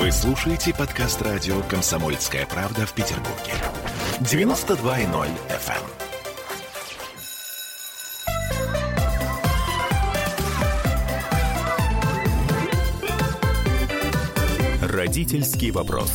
Вы 0.00 0.10
слушаете 0.12 0.72
подкаст 0.72 1.20
радио 1.20 1.60
«Комсомольская 1.64 2.46
правда» 2.46 2.86
в 2.86 2.94
Петербурге. 2.94 3.52
92.0 4.20 5.28
FM. 5.50 5.84
Родительский 14.90 15.70
вопрос. 15.70 16.10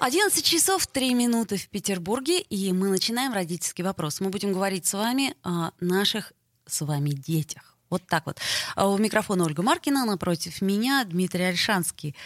11 0.00 0.44
часов 0.44 0.86
3 0.86 1.14
минуты 1.14 1.56
в 1.56 1.70
Петербурге, 1.70 2.42
и 2.42 2.70
мы 2.74 2.88
начинаем 2.88 3.32
родительский 3.32 3.82
вопрос. 3.82 4.20
Мы 4.20 4.28
будем 4.28 4.52
говорить 4.52 4.84
с 4.84 4.92
вами 4.92 5.34
о 5.42 5.70
наших 5.80 6.34
с 6.66 6.82
вами 6.82 7.12
детях. 7.12 7.71
Вот 7.92 8.06
так 8.06 8.24
вот. 8.24 8.38
А 8.74 8.88
у 8.88 8.96
микрофона 8.96 9.44
Ольга 9.44 9.62
Маркина, 9.62 10.06
напротив 10.06 10.62
меня 10.62 11.04
Дмитрий 11.04 11.44
Альшанский. 11.44 12.16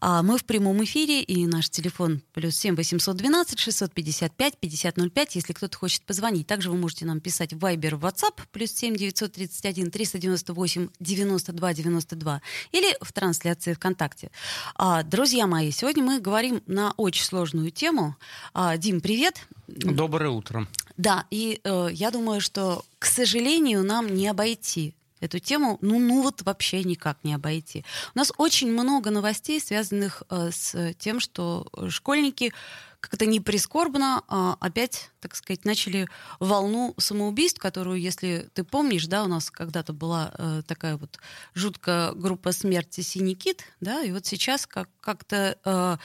А 0.00 0.22
мы 0.22 0.38
в 0.38 0.46
прямом 0.46 0.82
эфире, 0.84 1.20
и 1.20 1.46
наш 1.46 1.68
телефон 1.68 2.22
плюс 2.32 2.56
7 2.56 2.74
812 2.74 3.58
655 3.58 4.56
5005, 4.56 5.34
если 5.36 5.52
кто-то 5.52 5.76
хочет 5.76 6.04
позвонить. 6.04 6.46
Также 6.46 6.70
вы 6.70 6.78
можете 6.78 7.04
нам 7.04 7.20
писать 7.20 7.52
в 7.52 7.58
Viber, 7.58 7.96
в 7.96 8.06
WhatsApp, 8.06 8.40
плюс 8.50 8.72
7 8.72 8.96
931 8.96 9.90
398 9.90 10.88
92 10.98 11.74
92, 11.74 12.42
или 12.72 12.96
в 13.02 13.12
трансляции 13.12 13.74
ВКонтакте. 13.74 14.30
А, 14.74 15.02
друзья 15.02 15.46
мои, 15.46 15.70
сегодня 15.70 16.02
мы 16.02 16.20
говорим 16.20 16.62
на 16.66 16.94
очень 16.96 17.24
сложную 17.24 17.70
тему. 17.70 18.16
А, 18.54 18.78
Дим, 18.78 19.02
привет. 19.02 19.46
Доброе 19.66 20.30
утро. 20.30 20.66
Да, 20.96 21.26
и 21.30 21.60
э, 21.62 21.88
я 21.92 22.10
думаю, 22.10 22.40
что, 22.40 22.84
к 22.98 23.06
сожалению, 23.06 23.84
нам 23.84 24.14
не 24.14 24.28
обойти 24.28 24.94
эту 25.20 25.38
тему, 25.38 25.78
ну, 25.80 25.98
ну 25.98 26.22
вот 26.22 26.42
вообще 26.42 26.82
никак 26.84 27.18
не 27.22 27.34
обойти. 27.34 27.84
У 28.14 28.18
нас 28.18 28.32
очень 28.38 28.72
много 28.72 29.10
новостей, 29.10 29.60
связанных 29.60 30.22
э, 30.30 30.50
с 30.50 30.94
тем, 30.98 31.20
что 31.20 31.66
школьники 31.88 32.52
как 33.00 33.14
это 33.14 33.26
не 33.26 33.40
прискорбно, 33.40 34.22
а 34.28 34.56
опять, 34.60 35.10
так 35.20 35.34
сказать, 35.34 35.64
начали 35.64 36.08
волну 36.38 36.94
самоубийств, 36.98 37.58
которую, 37.58 37.98
если 37.98 38.48
ты 38.52 38.62
помнишь, 38.62 39.06
да, 39.06 39.24
у 39.24 39.26
нас 39.26 39.50
когда-то 39.50 39.92
была 39.92 40.32
э, 40.36 40.62
такая 40.66 40.96
вот 40.96 41.18
жуткая 41.54 42.12
группа 42.12 42.52
смерти 42.52 43.00
«Синий 43.00 43.34
кит», 43.34 43.64
да, 43.80 44.02
и 44.02 44.12
вот 44.12 44.26
сейчас 44.26 44.66
как- 44.66 44.90
как-то 45.00 45.56
э, 45.64 45.96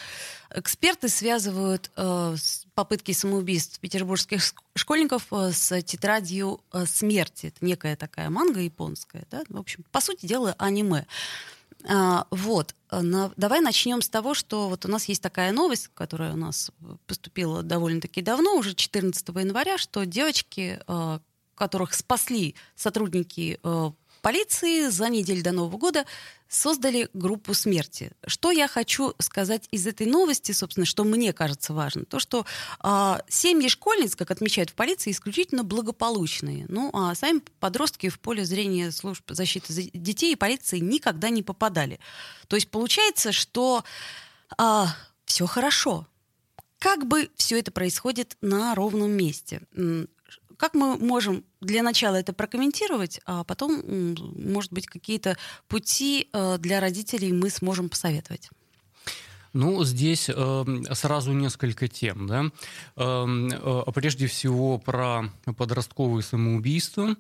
эксперты 0.57 1.09
связывают 1.09 1.91
э, 1.97 2.35
попытки 2.73 3.11
самоубийств 3.11 3.79
петербургских 3.79 4.53
школьников 4.75 5.27
с 5.31 5.81
тетрадью 5.81 6.61
смерти. 6.85 7.47
Это 7.47 7.65
некая 7.65 7.95
такая 7.95 8.29
манга 8.29 8.61
японская, 8.61 9.25
да, 9.29 9.43
в 9.49 9.57
общем, 9.57 9.85
по 9.91 10.01
сути 10.01 10.25
дела, 10.25 10.55
аниме. 10.57 11.05
А, 11.87 12.27
вот. 12.31 12.75
На, 12.91 13.31
давай 13.35 13.61
начнем 13.61 14.01
с 14.01 14.09
того, 14.09 14.33
что 14.33 14.69
вот 14.69 14.85
у 14.85 14.87
нас 14.87 15.05
есть 15.05 15.21
такая 15.21 15.51
новость, 15.51 15.89
которая 15.93 16.33
у 16.33 16.37
нас 16.37 16.71
поступила 17.07 17.63
довольно-таки 17.63 18.21
давно, 18.21 18.55
уже 18.55 18.73
14 18.73 19.27
января, 19.29 19.77
что 19.77 20.05
девочки, 20.05 20.79
а, 20.87 21.19
которых 21.55 21.93
спасли 21.93 22.55
сотрудники 22.75 23.59
а, 23.63 23.93
полиции 24.21 24.89
за 24.89 25.09
неделю 25.09 25.43
до 25.43 25.51
Нового 25.51 25.77
года 25.77 26.05
создали 26.47 27.09
группу 27.13 27.53
смерти. 27.53 28.11
Что 28.25 28.51
я 28.51 28.67
хочу 28.67 29.13
сказать 29.19 29.67
из 29.71 29.87
этой 29.87 30.05
новости, 30.05 30.51
собственно, 30.51 30.85
что 30.85 31.03
мне 31.03 31.33
кажется 31.33 31.73
важно, 31.73 32.05
то, 32.05 32.19
что 32.19 32.45
э, 32.83 33.15
семьи 33.27 33.67
школьниц, 33.67 34.15
как 34.15 34.31
отмечают 34.31 34.69
в 34.69 34.73
полиции, 34.73 35.11
исключительно 35.11 35.63
благополучные. 35.63 36.65
Ну, 36.69 36.91
а 36.93 37.15
сами 37.15 37.41
подростки 37.59 38.09
в 38.09 38.19
поле 38.19 38.45
зрения 38.45 38.91
служб 38.91 39.23
защиты 39.29 39.73
детей 39.93 40.33
и 40.33 40.35
полиции 40.35 40.79
никогда 40.79 41.29
не 41.29 41.43
попадали. 41.43 41.99
То 42.47 42.55
есть 42.55 42.69
получается, 42.69 43.31
что 43.31 43.83
э, 44.51 44.53
а, 44.57 44.95
все 45.25 45.45
хорошо. 45.45 46.07
Как 46.79 47.05
бы 47.05 47.29
все 47.35 47.59
это 47.59 47.71
происходит 47.71 48.37
на 48.41 48.75
ровном 48.75 49.11
месте? 49.11 49.61
Как 50.57 50.73
мы 50.73 50.97
можем 50.97 51.43
для 51.65 51.83
начала 51.83 52.15
это 52.15 52.33
прокомментировать, 52.33 53.19
а 53.25 53.43
потом, 53.43 54.15
может 54.35 54.71
быть, 54.71 54.87
какие-то 54.87 55.37
пути 55.67 56.29
э, 56.31 56.57
для 56.59 56.79
родителей 56.79 57.33
мы 57.33 57.49
сможем 57.49 57.89
посоветовать? 57.89 58.49
Ну, 59.53 59.85
здесь 59.85 60.29
э, 60.29 60.65
сразу 60.91 61.31
несколько 61.31 61.87
тем. 61.87 62.27
Да? 62.27 62.51
Эм, 62.97 63.47
э, 63.47 63.83
прежде 63.93 64.27
всего 64.27 64.77
про 64.77 65.29
подростковые 65.57 66.23
самоубийства 66.23 67.15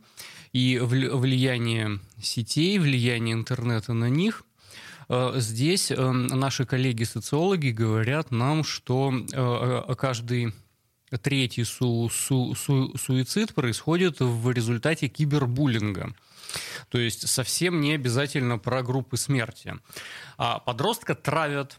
и 0.51 0.77
влияние 0.77 1.99
сетей, 2.21 2.77
влияние 2.77 3.35
интернета 3.35 3.93
на 3.93 4.09
них. 4.09 4.43
Э, 5.07 5.33
здесь 5.37 5.91
э, 5.91 6.11
наши 6.11 6.65
коллеги-социологи 6.65 7.69
говорят 7.69 8.31
нам, 8.31 8.63
что 8.63 9.13
э, 9.13 9.95
каждый 9.95 10.53
третий 11.17 11.63
су 11.63 12.09
су 12.09 12.55
су 12.55 12.97
суицид 12.97 13.53
происходит 13.53 14.19
в 14.19 14.51
результате 14.51 15.07
кибербуллинга. 15.07 16.13
То 16.89 16.97
есть 16.97 17.27
совсем 17.27 17.81
не 17.81 17.93
обязательно 17.93 18.57
про 18.57 18.83
группы 18.83 19.17
смерти. 19.17 19.75
А 20.37 20.59
подростка 20.59 21.15
травят 21.15 21.77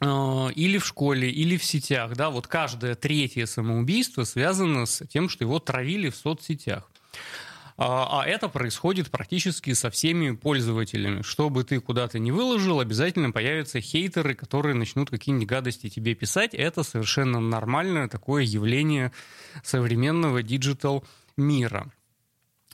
э, 0.00 0.06
или 0.54 0.78
в 0.78 0.86
школе, 0.86 1.30
или 1.30 1.56
в 1.56 1.64
сетях. 1.64 2.14
Да? 2.14 2.30
Вот 2.30 2.46
каждое 2.46 2.94
третье 2.94 3.46
самоубийство 3.46 4.24
связано 4.24 4.86
с 4.86 5.06
тем, 5.06 5.28
что 5.28 5.44
его 5.44 5.58
травили 5.58 6.10
в 6.10 6.16
соцсетях. 6.16 6.88
А, 7.76 8.20
а 8.20 8.26
это 8.26 8.48
происходит 8.48 9.10
практически 9.10 9.72
со 9.72 9.90
всеми 9.90 10.34
пользователями. 10.34 11.22
Что 11.22 11.50
бы 11.50 11.64
ты 11.64 11.80
куда-то 11.80 12.18
не 12.18 12.30
выложил, 12.30 12.80
обязательно 12.80 13.32
появятся 13.32 13.80
хейтеры, 13.80 14.34
которые 14.34 14.74
начнут 14.74 15.10
какие-нибудь 15.10 15.48
гадости 15.48 15.88
тебе 15.88 16.14
писать. 16.14 16.54
Это 16.54 16.84
совершенно 16.84 17.40
нормальное 17.40 18.08
такое 18.08 18.44
явление 18.44 19.12
современного 19.64 20.42
digital 20.42 21.04
мира. 21.36 21.90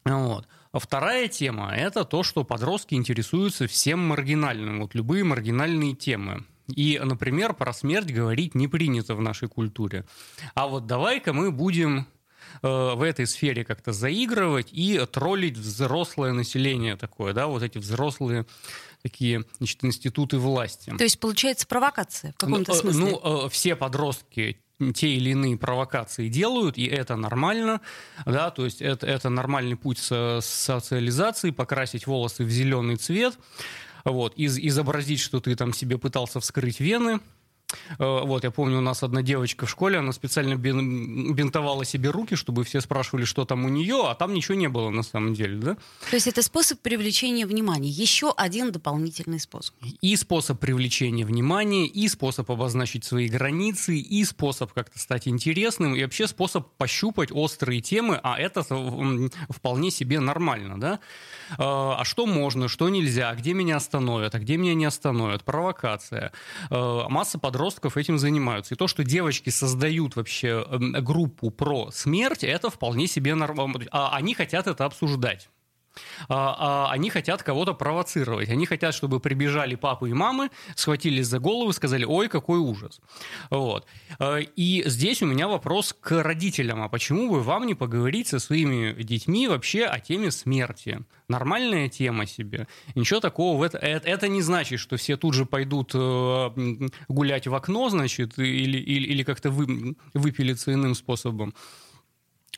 Вот. 0.04 0.46
А 0.72 0.78
вторая 0.78 1.28
тема– 1.28 1.74
это 1.76 2.04
то, 2.04 2.22
что 2.22 2.44
подростки 2.44 2.94
интересуются 2.94 3.66
всем 3.66 4.00
маргинальным, 4.00 4.80
вот 4.80 4.94
любые 4.94 5.24
маргинальные 5.24 5.94
темы. 5.94 6.44
И, 6.68 7.00
например, 7.02 7.54
про 7.54 7.72
смерть 7.72 8.12
говорить 8.12 8.54
не 8.54 8.68
принято 8.68 9.16
в 9.16 9.20
нашей 9.20 9.48
культуре. 9.48 10.04
А 10.54 10.68
вот 10.68 10.86
давай-ка 10.86 11.32
мы 11.32 11.50
будем 11.50 12.06
в 12.62 13.02
этой 13.02 13.26
сфере 13.26 13.64
как-то 13.64 13.92
заигрывать 13.92 14.68
и 14.72 15.00
троллить 15.10 15.56
взрослое 15.56 16.32
население 16.32 16.96
такое, 16.96 17.32
да, 17.32 17.46
вот 17.46 17.62
эти 17.62 17.78
взрослые 17.78 18.46
такие 19.02 19.44
значит, 19.58 19.84
институты 19.84 20.38
власти. 20.38 20.92
То 20.96 21.04
есть 21.04 21.18
получается 21.18 21.66
провокация 21.66 22.32
в 22.32 22.36
каком-то 22.36 22.72
ну, 22.72 22.76
э, 22.76 22.80
смысле? 22.80 23.04
Ну, 23.04 23.46
э, 23.46 23.48
все 23.48 23.76
подростки 23.76 24.60
те 24.94 25.08
или 25.08 25.30
иные 25.30 25.58
провокации 25.58 26.28
делают, 26.28 26.78
и 26.78 26.86
это 26.86 27.16
нормально, 27.16 27.82
да, 28.24 28.50
то 28.50 28.64
есть 28.64 28.80
это, 28.80 29.06
это 29.06 29.28
нормальный 29.28 29.76
путь 29.76 29.98
со, 29.98 30.40
социализации, 30.42 31.50
покрасить 31.50 32.06
волосы 32.06 32.44
в 32.44 32.50
зеленый 32.50 32.96
цвет, 32.96 33.38
вот, 34.06 34.32
из, 34.36 34.58
изобразить, 34.58 35.20
что 35.20 35.40
ты 35.40 35.54
там 35.54 35.74
себе 35.74 35.98
пытался 35.98 36.40
вскрыть 36.40 36.80
вены, 36.80 37.20
Э, 37.20 37.39
вот, 37.98 38.44
я 38.44 38.50
помню, 38.50 38.78
у 38.78 38.80
нас 38.80 39.02
одна 39.02 39.22
девочка 39.22 39.66
в 39.66 39.70
школе, 39.70 39.98
она 39.98 40.12
специально 40.12 40.54
бинтовала 40.54 41.84
себе 41.84 42.10
руки, 42.10 42.34
чтобы 42.36 42.64
все 42.64 42.80
спрашивали, 42.80 43.24
что 43.24 43.44
там 43.44 43.64
у 43.64 43.68
нее, 43.68 44.02
а 44.06 44.14
там 44.14 44.34
ничего 44.34 44.54
не 44.54 44.68
было 44.68 44.90
на 44.90 45.02
самом 45.02 45.34
деле, 45.34 45.56
да? 45.56 45.76
То 46.10 46.16
есть 46.16 46.26
это 46.26 46.42
способ 46.42 46.80
привлечения 46.80 47.46
внимания, 47.46 47.88
еще 47.88 48.32
один 48.36 48.72
дополнительный 48.72 49.40
способ. 49.40 49.74
И 50.00 50.16
способ 50.16 50.58
привлечения 50.58 51.24
внимания, 51.24 51.86
и 51.86 52.08
способ 52.08 52.50
обозначить 52.50 53.04
свои 53.04 53.28
границы, 53.28 53.96
и 53.96 54.24
способ 54.24 54.72
как-то 54.72 54.98
стать 54.98 55.28
интересным, 55.28 55.94
и 55.94 56.02
вообще 56.02 56.26
способ 56.26 56.68
пощупать 56.76 57.30
острые 57.32 57.80
темы, 57.80 58.20
а 58.22 58.38
это 58.38 58.62
вполне 59.48 59.90
себе 59.90 60.20
нормально, 60.20 60.80
да? 60.80 61.00
Э, 61.52 61.56
а 61.58 62.02
что 62.04 62.26
можно, 62.26 62.68
что 62.68 62.88
нельзя, 62.88 63.34
где 63.34 63.52
меня 63.54 63.76
остановят, 63.76 64.34
а 64.34 64.38
где 64.38 64.56
меня 64.56 64.74
не 64.74 64.84
остановят, 64.84 65.44
провокация. 65.44 66.32
Э, 66.70 67.04
масса 67.08 67.38
подростков 67.38 67.59
подростков 67.60 67.98
этим 67.98 68.18
занимаются. 68.18 68.74
И 68.74 68.76
то, 68.76 68.88
что 68.88 69.04
девочки 69.04 69.50
создают 69.50 70.16
вообще 70.16 70.64
эм, 70.66 70.92
группу 71.04 71.50
про 71.50 71.90
смерть, 71.90 72.42
это 72.42 72.70
вполне 72.70 73.06
себе 73.06 73.34
нормально. 73.34 73.60
А 73.90 74.16
они 74.16 74.34
хотят 74.34 74.66
это 74.66 74.86
обсуждать. 74.86 75.50
А, 76.28 76.86
а, 76.88 76.92
они 76.92 77.10
хотят 77.10 77.42
кого-то 77.42 77.74
провоцировать. 77.74 78.48
Они 78.48 78.66
хотят, 78.66 78.94
чтобы 78.94 79.20
прибежали 79.20 79.74
папы 79.74 80.10
и 80.10 80.12
мамы, 80.12 80.50
схватились 80.74 81.26
за 81.26 81.38
голову 81.38 81.72
сказали, 81.72 82.04
ой, 82.04 82.28
какой 82.28 82.58
ужас. 82.58 83.00
Вот. 83.50 83.86
А, 84.18 84.38
и 84.38 84.82
здесь 84.86 85.22
у 85.22 85.26
меня 85.26 85.48
вопрос 85.48 85.94
к 85.98 86.22
родителям. 86.22 86.82
А 86.82 86.88
почему 86.88 87.30
бы 87.30 87.42
вам 87.42 87.66
не 87.66 87.74
поговорить 87.74 88.28
со 88.28 88.38
своими 88.38 89.02
детьми 89.02 89.48
вообще 89.48 89.84
о 89.84 89.98
теме 90.00 90.30
смерти? 90.30 91.00
Нормальная 91.28 91.88
тема 91.88 92.26
себе. 92.26 92.66
Ничего 92.94 93.20
такого 93.20 93.56
в 93.56 93.62
это... 93.62 93.78
Это, 93.78 94.08
это 94.08 94.28
не 94.28 94.42
значит, 94.42 94.80
что 94.80 94.96
все 94.96 95.16
тут 95.16 95.34
же 95.34 95.46
пойдут 95.46 95.92
э, 95.94 96.50
гулять 97.08 97.46
в 97.46 97.54
окно, 97.54 97.88
значит, 97.88 98.38
или, 98.38 98.78
или, 98.78 99.06
или 99.08 99.22
как-то 99.22 99.50
вы, 99.50 99.96
выпилиться 100.12 100.72
иным 100.72 100.94
способом. 100.94 101.54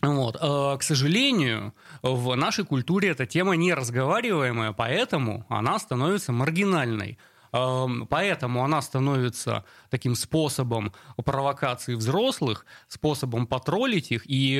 Вот. 0.02 0.36
Э, 0.40 0.76
к 0.78 0.82
сожалению, 0.82 1.74
в 2.02 2.34
нашей 2.34 2.64
культуре 2.64 3.10
эта 3.10 3.24
тема 3.24 3.54
не 3.54 3.72
разговариваемая, 3.72 4.72
поэтому 4.72 5.46
она 5.48 5.78
становится 5.78 6.32
маргинальной. 6.32 7.18
Поэтому 8.08 8.64
она 8.64 8.80
становится 8.80 9.66
таким 9.90 10.14
способом 10.14 10.94
провокации 11.22 11.94
взрослых, 11.94 12.64
способом 12.88 13.46
потроллить 13.46 14.10
их, 14.10 14.22
и 14.24 14.58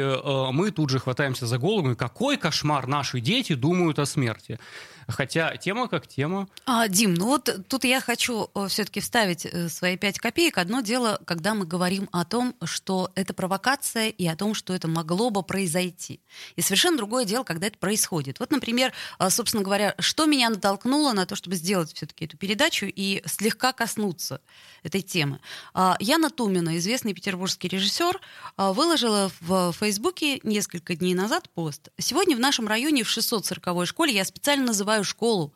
мы 0.53 0.71
тут 0.73 0.91
же 0.91 0.99
хватаемся 0.99 1.47
за 1.47 1.57
голову, 1.57 1.97
какой 1.97 2.37
кошмар 2.37 2.87
наши 2.87 3.21
дети 3.21 3.55
думают 3.55 3.99
о 3.99 4.05
смерти. 4.05 4.61
Хотя 5.09 5.57
тема 5.57 5.89
как 5.89 6.07
тема. 6.07 6.49
А, 6.67 6.89
Дим, 6.89 7.15
ну 7.15 7.27
вот 7.27 7.49
тут 7.69 7.85
я 7.85 8.01
хочу 8.01 8.51
э, 8.55 8.67
все-таки 8.69 9.01
вставить 9.01 9.47
э, 9.47 9.69
свои 9.69 9.97
пять 9.97 10.19
копеек. 10.19 10.59
Одно 10.59 10.81
дело, 10.81 11.21
когда 11.25 11.55
мы 11.55 11.67
говорим 11.67 12.09
о 12.13 12.25
том, 12.25 12.55
что 12.65 13.11
это 13.15 13.35
провокация 13.35 14.09
и 14.09 14.27
о 14.27 14.37
том, 14.37 14.55
что 14.55 14.75
это 14.75 14.89
могло 14.89 15.31
бы 15.31 15.43
произойти. 15.43 16.21
И 16.57 16.63
совершенно 16.63 16.97
другое 16.97 17.25
дело, 17.25 17.45
когда 17.45 17.67
это 17.67 17.79
происходит. 17.79 18.39
Вот, 18.41 18.51
например, 18.51 18.93
э, 19.19 19.31
собственно 19.31 19.63
говоря, 19.63 19.95
что 19.99 20.27
меня 20.27 20.51
натолкнуло 20.51 21.13
на 21.13 21.27
то, 21.27 21.37
чтобы 21.37 21.57
сделать 21.57 21.93
все-таки 21.95 22.25
эту 22.27 22.37
передачу 22.37 22.87
и 22.87 23.23
слегка 23.27 23.73
коснуться 23.73 24.41
этой 24.83 25.03
темы. 25.03 25.41
А, 25.75 25.97
Яна 26.01 26.31
Тумина, 26.31 26.77
известный 26.79 27.15
петербургский 27.15 27.69
режиссер, 27.69 28.21
выложила 28.57 29.31
в 29.41 29.73
Фейсбуке 29.73 30.41
несколько 30.43 30.95
дней 30.97 31.15
назад 31.15 31.49
пост. 31.51 31.89
Сегодня 31.99 32.37
в 32.37 32.41
нашем 32.41 32.67
районе 32.67 33.05
в 33.05 33.09
640 33.09 33.87
школе 33.87 34.13
я 34.13 34.25
специально 34.25 34.67
называю 34.67 34.92
называю 34.93 35.05
школу. 35.05 35.55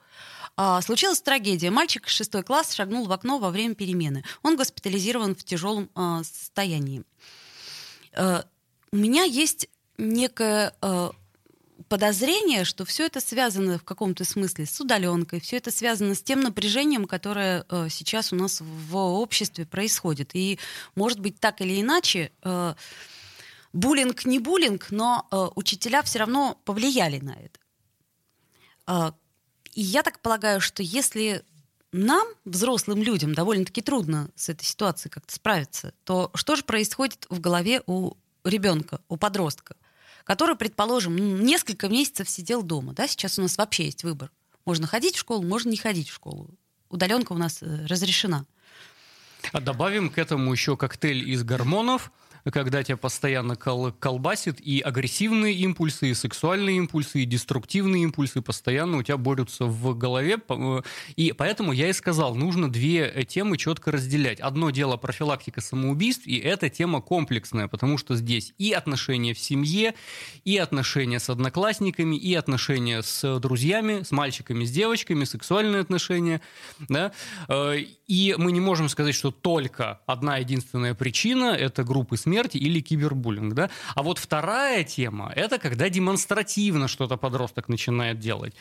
А, 0.56 0.80
случилась 0.80 1.20
трагедия. 1.20 1.70
Мальчик 1.70 2.08
шестой 2.08 2.42
класс 2.42 2.72
шагнул 2.72 3.06
в 3.06 3.12
окно 3.12 3.38
во 3.38 3.50
время 3.50 3.74
перемены. 3.74 4.24
Он 4.42 4.56
госпитализирован 4.56 5.34
в 5.34 5.44
тяжелом 5.44 5.90
а, 5.94 6.22
состоянии. 6.24 7.02
А, 8.14 8.44
у 8.92 8.96
меня 8.96 9.24
есть 9.24 9.68
некое 9.98 10.74
а, 10.80 11.10
подозрение, 11.88 12.64
что 12.64 12.86
все 12.86 13.04
это 13.04 13.20
связано 13.20 13.78
в 13.78 13.84
каком-то 13.84 14.24
смысле 14.24 14.64
с 14.64 14.80
удаленкой, 14.80 15.40
все 15.40 15.58
это 15.58 15.70
связано 15.70 16.14
с 16.14 16.22
тем 16.22 16.40
напряжением, 16.40 17.04
которое 17.04 17.66
а, 17.68 17.90
сейчас 17.90 18.32
у 18.32 18.36
нас 18.36 18.62
в 18.62 18.96
обществе 18.96 19.66
происходит. 19.66 20.30
И, 20.34 20.58
может 20.94 21.20
быть, 21.20 21.38
так 21.38 21.60
или 21.60 21.82
иначе, 21.82 22.32
а, 22.42 22.76
буллинг 23.74 24.24
не 24.24 24.38
буллинг, 24.38 24.90
но 24.90 25.26
а, 25.30 25.50
учителя 25.54 26.02
все 26.02 26.20
равно 26.20 26.58
повлияли 26.64 27.18
на 27.18 27.36
это. 27.36 27.60
И 29.76 29.82
я 29.82 30.02
так 30.02 30.20
полагаю, 30.20 30.61
что 30.62 30.82
если 30.82 31.44
нам, 31.93 32.26
взрослым 32.46 33.02
людям, 33.02 33.34
довольно-таки 33.34 33.82
трудно 33.82 34.31
с 34.34 34.49
этой 34.49 34.64
ситуацией 34.64 35.12
как-то 35.12 35.34
справиться, 35.34 35.93
то 36.05 36.31
что 36.34 36.56
же 36.56 36.64
происходит 36.64 37.26
в 37.28 37.40
голове 37.40 37.82
у 37.87 38.14
ребенка, 38.43 39.00
у 39.08 39.19
подростка, 39.19 39.76
который, 40.25 40.56
предположим, 40.56 41.44
несколько 41.44 41.88
месяцев 41.88 42.28
сидел 42.28 42.62
дома, 42.62 42.94
да, 42.94 43.06
сейчас 43.06 43.38
у 43.38 43.43
нас 43.43 43.58
вообще 43.58 43.84
есть 43.84 44.02
выбор. 44.02 44.32
Можно 44.64 44.87
ходить 44.87 45.17
в 45.17 45.20
школу, 45.20 45.43
можно 45.43 45.69
не 45.69 45.76
ходить 45.76 46.08
в 46.08 46.14
школу. 46.14 46.49
Удаленка 46.88 47.34
у 47.34 47.38
нас 47.38 47.62
э, 47.62 47.87
разрешена. 47.87 48.46
А 49.52 49.61
добавим 49.61 50.08
к 50.08 50.17
этому 50.17 50.52
еще 50.52 50.79
коктейль 50.79 51.29
из 51.29 51.44
гормонов– 51.44 52.11
когда 52.50 52.82
тебя 52.82 52.96
постоянно 52.96 53.56
кол 53.56 53.93
колбасит, 53.93 54.60
и 54.60 54.81
агрессивные 54.81 55.54
импульсы, 55.54 56.10
и 56.10 56.14
сексуальные 56.14 56.76
импульсы, 56.76 57.22
и 57.22 57.25
деструктивные 57.25 58.04
импульсы 58.04 58.40
постоянно 58.40 58.98
у 58.98 59.02
тебя 59.02 59.16
борются 59.16 59.64
в 59.64 59.96
голове. 59.96 60.38
Э, 60.48 60.82
и 61.16 61.32
поэтому 61.32 61.72
я 61.72 61.88
и 61.88 61.93
сказал, 61.93 62.34
нужно 62.34 62.70
две 62.70 63.06
э, 63.06 63.25
темы 63.25 63.56
четко 63.56 63.90
разделять. 63.90 64.40
Одно 64.40 64.70
дело 64.70 64.96
профилактика 64.96 65.60
самоубийств, 65.60 66.26
и 66.26 66.38
эта 66.38 66.69
тема 66.69 67.00
комплексная, 67.00 67.69
потому 67.69 67.98
что 67.98 68.14
здесь 68.16 68.54
и 68.58 68.72
отношения 68.72 69.34
в 69.34 69.38
семье, 69.38 69.94
и 70.44 70.56
отношения 70.56 71.19
с 71.19 71.28
одноклассниками, 71.31 72.16
и 72.16 72.34
отношения 72.34 73.02
с 73.02 73.38
друзьями, 73.40 74.02
с 74.02 74.10
мальчиками, 74.10 74.64
с 74.64 74.70
девочками, 74.70 75.25
сексуальные 75.25 75.81
отношения. 75.81 76.40
Да? 76.88 77.12
Э, 77.48 77.76
и 78.06 78.34
мы 78.38 78.52
не 78.52 78.60
можем 78.60 78.88
сказать, 78.88 79.14
что 79.14 79.31
только 79.31 80.00
одна 80.06 80.38
единственная 80.38 80.94
причина– 80.94 81.56
это 81.58 81.82
группы 81.82 82.16
смерти, 82.16 82.35
смерти 82.36 82.58
или 82.58 82.80
кибербуллинг. 82.80 83.54
Да? 83.54 83.70
А 83.94 84.02
вот 84.02 84.18
вторая 84.18 84.84
тема– 84.84 85.32
это 85.36 85.58
когда 85.58 85.88
демонстративно 85.88 86.88
что-то 86.88 87.16
подросток 87.16 87.68
начинает 87.68 88.18
делать. 88.18 88.54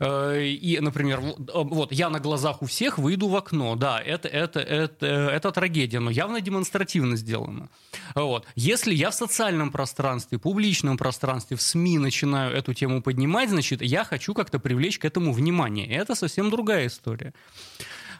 Э, 0.00 0.42
и, 0.42 0.80
например, 0.80 1.20
э, 1.20 1.32
вот 1.54 1.92
я 1.92 2.10
на 2.10 2.18
глазах 2.18 2.62
у 2.62 2.66
всех 2.66 2.98
выйду 2.98 3.28
в 3.28 3.36
окно. 3.36 3.76
Да, 3.76 4.00
это, 4.00 4.28
это, 4.28 4.60
это, 4.60 5.06
это 5.06 5.52
трагедия, 5.52 6.00
но 6.00 6.10
явно 6.10 6.40
демонстративно 6.40 7.16
сделано. 7.16 7.68
Вот. 8.14 8.46
Если 8.56 8.94
я 8.94 9.10
в 9.10 9.14
социальном 9.14 9.70
пространстве, 9.70 10.38
публичном 10.38 10.96
пространстве, 10.96 11.56
в 11.56 11.62
СМИ 11.62 11.98
начинаю 11.98 12.56
эту 12.56 12.74
тему 12.74 13.02
поднимать, 13.02 13.50
значит, 13.50 13.82
я 13.82 14.04
хочу 14.04 14.34
как-то 14.34 14.58
привлечь 14.58 14.98
к 14.98 15.04
этому 15.04 15.32
внимание. 15.32 15.86
Это 15.86 16.14
совсем 16.14 16.50
другая 16.50 16.86
история. 16.86 17.32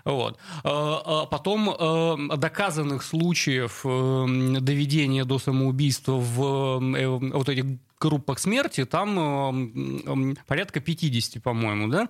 Вот. 0.05 0.39
А, 0.65 1.23
а 1.23 1.27
потом 1.27 1.71
э, 1.71 2.37
доказанных 2.37 3.03
случаев 3.03 3.83
э, 3.85 4.61
доведения 4.61 5.25
до 5.25 5.39
самоубийства 5.39 6.13
в 6.13 6.97
э, 6.97 7.07
вот 7.07 7.49
этих 7.49 7.65
группах 7.99 8.39
смерти 8.39 8.87
там 8.87 10.35
порядка 10.47 10.81
50, 10.81 11.43
по-моему, 11.43 11.89
да? 11.89 12.09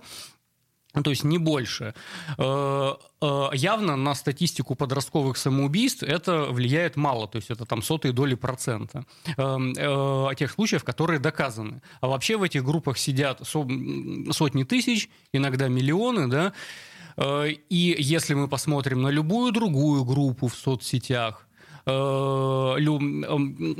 то 1.03 1.09
есть 1.09 1.23
не 1.25 1.37
больше. 1.37 1.93
Явно 2.37 3.95
на 3.95 4.15
статистику 4.15 4.75
подростковых 4.75 5.37
самоубийств 5.37 6.03
это 6.03 6.43
влияет 6.45 6.95
мало, 6.95 7.27
то 7.27 7.37
есть 7.37 7.49
это 7.49 7.65
там 7.65 7.81
сотые 7.81 8.13
доли 8.13 8.35
процента 8.35 9.05
тех 9.35 10.51
случаев, 10.51 10.83
которые 10.85 11.19
доказаны. 11.19 11.81
А 11.99 12.07
вообще 12.07 12.37
в 12.37 12.43
этих 12.43 12.63
группах 12.63 12.97
сидят 12.97 13.41
сотни 13.45 14.63
тысяч, 14.63 15.09
иногда 15.33 15.67
миллионы, 15.67 16.27
да, 16.27 16.51
Э, 16.51 16.90
и 17.17 17.95
если 17.99 18.33
мы 18.33 18.47
посмотрим 18.47 19.01
на 19.01 19.09
любую 19.09 19.51
другую 19.51 20.03
группу 20.05 20.47
в 20.47 20.55
соцсетях, 20.55 21.47
Э, 21.85 22.75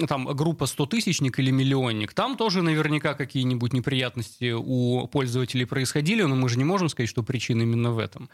там 0.07 0.25
группа 0.25 0.65
100 0.65 0.85
тысячник 0.85 1.39
или 1.39 1.51
миллионник, 1.51 2.13
там 2.13 2.37
тоже 2.37 2.61
наверняка 2.61 3.13
какие-нибудь 3.13 3.73
неприятности 3.73 4.53
у 4.53 5.07
пользователей 5.07 5.65
происходили, 5.65 6.23
но 6.23 6.35
мы 6.35 6.49
же 6.49 6.57
не 6.57 6.63
можем 6.63 6.89
сказать, 6.89 7.09
что 7.09 7.23
причина 7.23 7.61
именно 7.61 7.91
в 7.91 7.99
этом. 7.99 8.29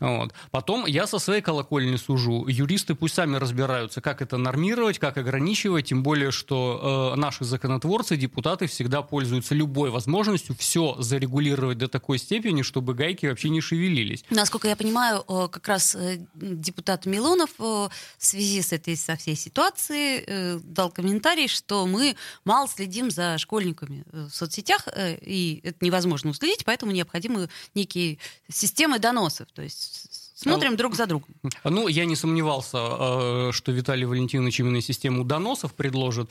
Вот. 0.00 0.32
Потом 0.50 0.86
я 0.86 1.06
со 1.06 1.18
своей 1.18 1.42
колокольни 1.42 1.96
сужу. 1.96 2.46
Юристы 2.46 2.94
пусть 2.94 3.14
сами 3.14 3.36
разбираются, 3.36 4.00
как 4.00 4.22
это 4.22 4.36
нормировать, 4.36 4.98
как 4.98 5.16
ограничивать, 5.16 5.86
тем 5.86 6.02
более, 6.02 6.30
что 6.30 7.12
э, 7.14 7.20
наши 7.20 7.44
законотворцы, 7.44 8.16
депутаты 8.16 8.66
всегда 8.66 9.02
пользуются 9.02 9.54
любой 9.54 9.90
возможностью 9.90 10.54
все 10.58 10.96
зарегулировать 10.98 11.78
до 11.78 11.88
такой 11.88 12.18
степени, 12.18 12.62
чтобы 12.62 12.94
гайки 12.94 13.26
вообще 13.26 13.48
не 13.48 13.60
шевелились. 13.60 14.24
Насколько 14.30 14.68
я 14.68 14.76
понимаю, 14.76 15.22
как 15.24 15.66
раз 15.66 15.94
э, 15.94 16.18
депутат 16.34 17.06
Милонов 17.06 17.50
в 17.58 17.90
связи 18.18 18.62
с 18.62 18.72
этой 18.72 18.96
со 19.08 19.16
всей 19.16 19.36
ситуации 19.36 20.22
э, 20.26 20.60
дал 20.62 20.90
комментарий, 20.90 21.48
что 21.48 21.86
мы 21.86 22.14
мало 22.44 22.68
следим 22.68 23.10
за 23.10 23.38
школьниками 23.38 24.04
э, 24.12 24.26
в 24.30 24.34
соцсетях, 24.34 24.86
э, 24.86 25.16
и 25.22 25.60
это 25.64 25.78
невозможно 25.80 26.30
уследить, 26.30 26.66
поэтому 26.66 26.92
необходимы 26.92 27.48
некие 27.74 28.18
системы 28.50 28.98
доносов. 28.98 29.48
То 29.54 29.62
есть 29.62 30.10
смотрим 30.34 30.74
а, 30.74 30.76
друг 30.76 30.94
за 30.94 31.06
другом. 31.06 31.34
Ну, 31.64 31.88
я 31.88 32.04
не 32.04 32.16
сомневался, 32.16 33.52
что 33.52 33.72
Виталий 33.72 34.04
Валентинович 34.04 34.60
именно 34.60 34.82
систему 34.82 35.24
доносов 35.24 35.72
предложит. 35.72 36.30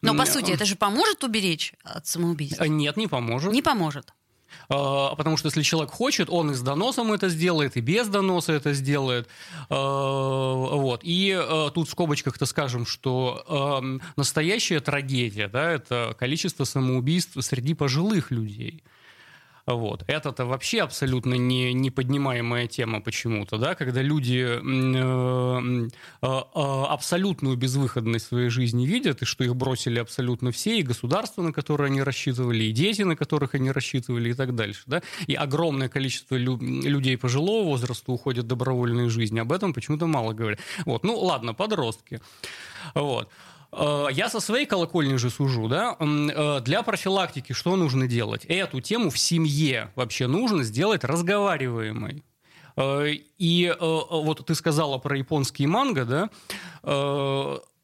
Но, 0.00 0.14
по 0.14 0.24
сути, 0.24 0.52
это 0.52 0.64
же 0.64 0.76
поможет 0.76 1.22
уберечь 1.22 1.74
от 1.82 2.06
самоубийства? 2.06 2.64
Нет, 2.64 2.96
не 2.96 3.08
поможет. 3.08 3.52
Не 3.52 3.62
поможет. 3.62 4.14
А, 4.68 5.14
потому 5.14 5.36
что 5.36 5.48
если 5.48 5.62
человек 5.62 5.92
хочет, 5.92 6.28
он 6.30 6.50
и 6.50 6.54
с 6.54 6.60
доносом 6.60 7.12
это 7.12 7.28
сделает, 7.28 7.76
и 7.76 7.80
без 7.80 8.08
доноса 8.08 8.52
это 8.52 8.72
сделает. 8.72 9.28
А, 9.68 9.76
вот. 9.76 11.00
И 11.02 11.32
а, 11.32 11.70
тут 11.70 11.88
в 11.88 11.90
скобочках-то 11.90 12.46
скажем, 12.46 12.86
что 12.86 13.82
настоящая 14.16 14.80
трагедия, 14.80 15.48
да, 15.48 15.70
это 15.70 16.14
количество 16.18 16.64
самоубийств 16.64 17.36
среди 17.40 17.74
пожилых 17.74 18.30
людей. 18.30 18.82
Вот. 19.66 20.04
Это-то 20.06 20.44
вообще 20.44 20.82
абсолютно 20.82 21.34
не, 21.34 21.72
не 21.72 21.90
поднимаемая 21.90 22.66
тема 22.66 23.00
почему-то, 23.00 23.56
да, 23.56 23.74
когда 23.74 24.02
люди 24.02 24.44
э, 24.44 25.88
э, 26.22 26.26
э, 26.26 26.34
абсолютную 26.54 27.56
безвыходность 27.56 28.26
своей 28.26 28.50
жизни 28.50 28.84
видят, 28.84 29.22
и 29.22 29.24
что 29.24 29.42
их 29.42 29.56
бросили 29.56 29.98
абсолютно 29.98 30.50
все, 30.52 30.78
и 30.78 30.82
государство, 30.82 31.40
на 31.40 31.52
которое 31.52 31.86
они 31.86 32.02
рассчитывали, 32.02 32.64
и 32.64 32.72
дети, 32.72 33.02
на 33.02 33.16
которых 33.16 33.54
они 33.54 33.70
рассчитывали, 33.70 34.30
и 34.30 34.34
так 34.34 34.54
дальше. 34.54 34.82
Да? 34.86 35.02
И 35.26 35.34
огромное 35.34 35.88
количество 35.88 36.36
лю- 36.36 36.58
людей 36.60 37.16
пожилого 37.16 37.64
возраста 37.64 38.12
уходят 38.12 38.44
в 38.44 38.48
добровольную 38.48 39.08
жизнь. 39.08 39.38
Об 39.40 39.50
этом 39.50 39.72
почему-то 39.72 40.06
мало 40.06 40.34
говорят. 40.34 40.60
Вот. 40.84 41.04
Ну, 41.04 41.18
ладно, 41.18 41.54
подростки. 41.54 42.20
Вот. 42.94 43.30
Э, 43.76 44.06
я 44.12 44.28
со 44.28 44.40
своей 44.40 44.66
колокольни 44.66 45.16
же 45.16 45.30
сужу, 45.30 45.68
да, 45.68 45.96
э, 45.98 46.60
для 46.60 46.82
профилактики 46.82 47.52
что 47.52 47.76
нужно 47.76 48.06
делать? 48.06 48.44
Эту 48.46 48.80
тему 48.80 49.10
в 49.10 49.18
семье 49.18 49.90
вообще 49.96 50.26
нужно 50.26 50.62
сделать 50.62 51.04
разговариваемой. 51.04 52.22
Э, 52.76 53.06
и 53.38 53.74
вот 53.78 54.46
ты 54.46 54.54
сказала 54.54 54.98
про 54.98 55.16
японский 55.16 55.66
манго, 55.66 56.04
да, 56.04 56.30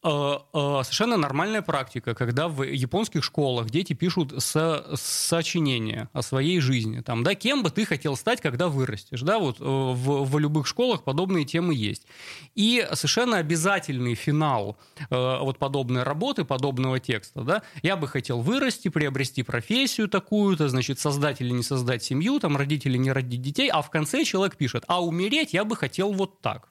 совершенно 0.03 1.17
нормальная 1.17 1.61
практика, 1.61 2.15
когда 2.15 2.49
в 2.49 2.63
японских 2.63 3.23
школах 3.23 3.69
дети 3.69 3.93
пишут 3.93 4.33
со 4.43 4.87
сочинения 4.95 6.09
о 6.13 6.23
своей 6.23 6.61
жизни. 6.61 7.01
Там, 7.01 7.23
да, 7.23 7.35
кем 7.35 7.63
бы 7.63 7.71
ты 7.71 7.85
хотел 7.85 8.17
стать, 8.17 8.41
когда 8.41 8.69
вырастешь. 8.69 9.21
Да, 9.21 9.39
вот 9.39 9.61
в, 9.61 10.25
в 10.25 10.39
любых 10.39 10.67
школах 10.67 11.05
подобные 11.05 11.45
темы 11.45 11.75
есть. 11.75 12.07
И 12.55 12.87
совершенно 12.95 13.37
обязательный 13.37 14.15
финал 14.15 14.79
вот 15.11 15.59
подобной 15.59 16.03
работы, 16.03 16.45
подобного 16.45 16.99
текста. 16.99 17.43
Да, 17.43 17.63
я 17.83 17.97
бы 17.97 18.09
хотел 18.09 18.41
вырасти, 18.41 18.89
приобрести 18.89 19.43
профессию 19.43 20.09
такую-то, 20.09 20.69
значит, 20.71 20.99
создать 20.99 21.43
или 21.43 21.51
не 21.51 21.63
создать 21.63 22.03
семью, 22.03 22.41
там, 22.41 22.57
родить 22.57 22.87
или 22.87 22.97
не 22.97 23.13
родить 23.13 23.43
детей, 23.43 23.69
а 23.69 23.83
в 23.83 23.91
конце 23.91 24.25
человек 24.25 24.57
пишет, 24.57 24.85
а 24.87 25.05
умереть 25.05 25.53
я 25.53 25.65
бы 25.65 25.77
хотел 25.77 26.13
вот 26.13 26.41
так. 26.41 26.70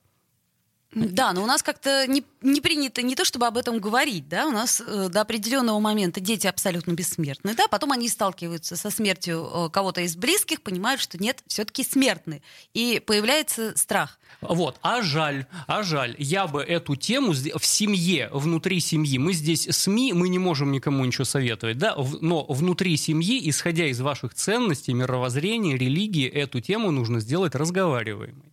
Да, 0.91 1.33
но 1.33 1.43
у 1.43 1.45
нас 1.45 1.61
как-то 1.61 2.07
не, 2.07 2.23
не 2.41 2.61
принято 2.61 3.03
не 3.03 3.15
то, 3.15 3.23
чтобы 3.23 3.45
об 3.45 3.57
этом 3.57 3.79
говорить, 3.79 4.27
да, 4.27 4.47
у 4.47 4.51
нас 4.51 4.81
э, 4.85 5.09
до 5.09 5.21
определенного 5.21 5.79
момента 5.79 6.19
дети 6.19 6.47
абсолютно 6.47 6.93
бессмертны, 6.93 7.53
да, 7.53 7.67
потом 7.67 7.91
они 7.91 8.09
сталкиваются 8.09 8.75
со 8.75 8.89
смертью 8.89 9.47
э, 9.53 9.69
кого-то 9.69 10.01
из 10.01 10.15
близких, 10.15 10.61
понимают, 10.61 10.99
что 10.99 11.21
нет, 11.21 11.43
все-таки 11.45 11.83
смертны, 11.83 12.41
и 12.73 12.99
появляется 13.05 13.77
страх. 13.77 14.19
Вот, 14.41 14.79
а 14.81 15.03
жаль, 15.03 15.45
а 15.67 15.83
жаль, 15.83 16.15
я 16.17 16.47
бы 16.47 16.63
эту 16.63 16.95
тему 16.95 17.33
в 17.33 17.65
семье, 17.65 18.29
внутри 18.33 18.79
семьи, 18.79 19.19
мы 19.19 19.33
здесь 19.33 19.67
СМИ, 19.69 20.13
мы 20.13 20.27
не 20.27 20.39
можем 20.39 20.71
никому 20.71 21.05
ничего 21.05 21.25
советовать, 21.25 21.77
да, 21.77 21.95
но 22.21 22.45
внутри 22.45 22.97
семьи, 22.97 23.47
исходя 23.47 23.85
из 23.85 24.01
ваших 24.01 24.33
ценностей, 24.33 24.93
мировоззрения, 24.93 25.77
религии, 25.77 26.27
эту 26.27 26.61
тему 26.61 26.89
нужно 26.89 27.19
сделать 27.19 27.53
разговариваемой. 27.53 28.48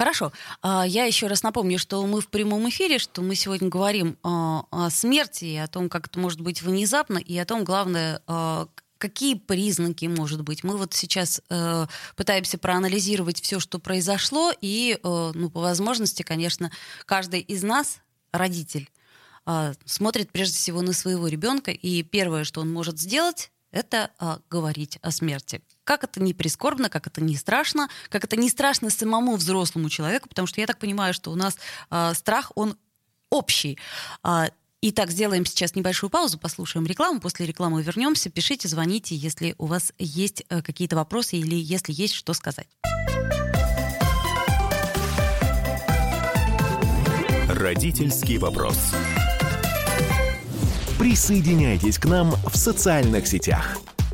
Хорошо. 0.00 0.32
А, 0.62 0.86
я 0.86 1.04
еще 1.04 1.26
раз 1.26 1.42
напомню, 1.42 1.78
что 1.78 2.06
мы 2.06 2.22
в 2.22 2.28
прямом 2.28 2.66
эфире, 2.70 2.98
что 2.98 3.20
мы 3.20 3.34
сегодня 3.34 3.68
говорим 3.68 4.16
а, 4.22 4.64
о 4.70 4.88
смерти, 4.88 5.44
и 5.44 5.56
о 5.56 5.66
том, 5.66 5.90
как 5.90 6.06
это 6.06 6.18
может 6.18 6.40
быть 6.40 6.62
внезапно, 6.62 7.18
и 7.18 7.36
о 7.36 7.44
том, 7.44 7.64
главное, 7.64 8.22
а, 8.26 8.68
какие 8.96 9.34
признаки, 9.34 10.06
может 10.06 10.40
быть. 10.40 10.64
Мы 10.64 10.78
вот 10.78 10.94
сейчас 10.94 11.42
э, 11.50 11.86
пытаемся 12.16 12.56
проанализировать 12.56 13.42
все, 13.42 13.60
что 13.60 13.78
произошло, 13.78 14.52
и, 14.58 14.98
э, 15.02 15.32
ну, 15.34 15.50
по 15.50 15.60
возможности, 15.60 16.22
конечно, 16.22 16.70
каждый 17.04 17.40
из 17.40 17.62
нас, 17.62 17.98
родитель, 18.32 18.90
смотрит 19.84 20.30
прежде 20.32 20.56
всего 20.56 20.82
на 20.82 20.92
своего 20.92 21.28
ребенка, 21.28 21.70
и 21.70 22.02
первое, 22.02 22.44
что 22.44 22.60
он 22.60 22.70
может 22.70 22.98
сделать, 22.98 23.50
это 23.70 24.10
говорить 24.50 24.98
о 25.00 25.10
смерти. 25.10 25.62
Как 25.90 26.04
это 26.04 26.22
не 26.22 26.34
прискорбно, 26.34 26.88
как 26.88 27.08
это 27.08 27.20
не 27.20 27.34
страшно, 27.34 27.88
как 28.10 28.22
это 28.22 28.36
не 28.36 28.48
страшно 28.48 28.90
самому 28.90 29.34
взрослому 29.34 29.90
человеку, 29.90 30.28
потому 30.28 30.46
что 30.46 30.60
я 30.60 30.68
так 30.68 30.78
понимаю, 30.78 31.12
что 31.12 31.32
у 31.32 31.34
нас 31.34 31.58
э, 31.90 32.12
страх, 32.14 32.52
он 32.54 32.76
общий. 33.28 33.76
Э, 34.22 34.50
Итак, 34.82 35.10
сделаем 35.10 35.44
сейчас 35.44 35.74
небольшую 35.74 36.08
паузу, 36.08 36.38
послушаем 36.38 36.86
рекламу. 36.86 37.18
После 37.18 37.44
рекламы 37.44 37.82
вернемся. 37.82 38.30
Пишите, 38.30 38.68
звоните, 38.68 39.16
если 39.16 39.56
у 39.58 39.66
вас 39.66 39.92
есть 39.98 40.44
э, 40.48 40.62
какие-то 40.62 40.94
вопросы 40.94 41.38
или 41.38 41.56
если 41.56 41.92
есть 41.92 42.14
что 42.14 42.34
сказать. 42.34 42.68
Родительский 47.48 48.38
вопрос. 48.38 48.78
Присоединяйтесь 51.00 51.98
к 51.98 52.04
нам 52.04 52.30
в 52.46 52.56
социальных 52.56 53.26
сетях. 53.26 53.76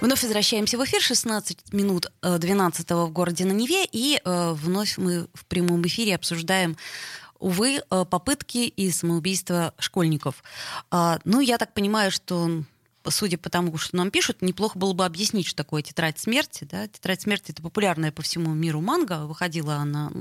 Вновь 0.00 0.22
возвращаемся 0.22 0.78
в 0.78 0.84
эфир. 0.84 1.00
16 1.00 1.72
минут 1.72 2.12
12 2.22 2.90
э, 2.90 2.94
в 2.94 3.10
городе 3.10 3.44
на 3.44 3.52
Неве. 3.52 3.84
И 3.90 4.20
э, 4.24 4.52
вновь 4.52 4.96
мы 4.96 5.26
в 5.34 5.44
прямом 5.46 5.84
эфире 5.86 6.14
обсуждаем 6.14 6.76
увы, 7.40 7.80
э, 7.90 8.04
попытки 8.04 8.58
и 8.58 8.90
самоубийства 8.92 9.74
школьников. 9.78 10.44
А, 10.92 11.18
ну, 11.24 11.40
я 11.40 11.58
так 11.58 11.74
понимаю, 11.74 12.12
что 12.12 12.62
судя 13.10 13.38
по 13.38 13.50
тому, 13.50 13.76
что 13.76 13.96
нам 13.96 14.10
пишут, 14.12 14.40
неплохо 14.40 14.78
было 14.78 14.92
бы 14.92 15.04
объяснить, 15.04 15.46
что 15.46 15.56
такое 15.56 15.82
тетрадь 15.82 16.18
смерти. 16.18 16.64
Да? 16.70 16.86
Тетрадь 16.86 17.22
смерти 17.22 17.50
это 17.50 17.62
популярная 17.62 18.12
по 18.12 18.22
всему 18.22 18.54
миру 18.54 18.80
манга. 18.80 19.26
Выходила 19.26 19.76
она 19.76 20.12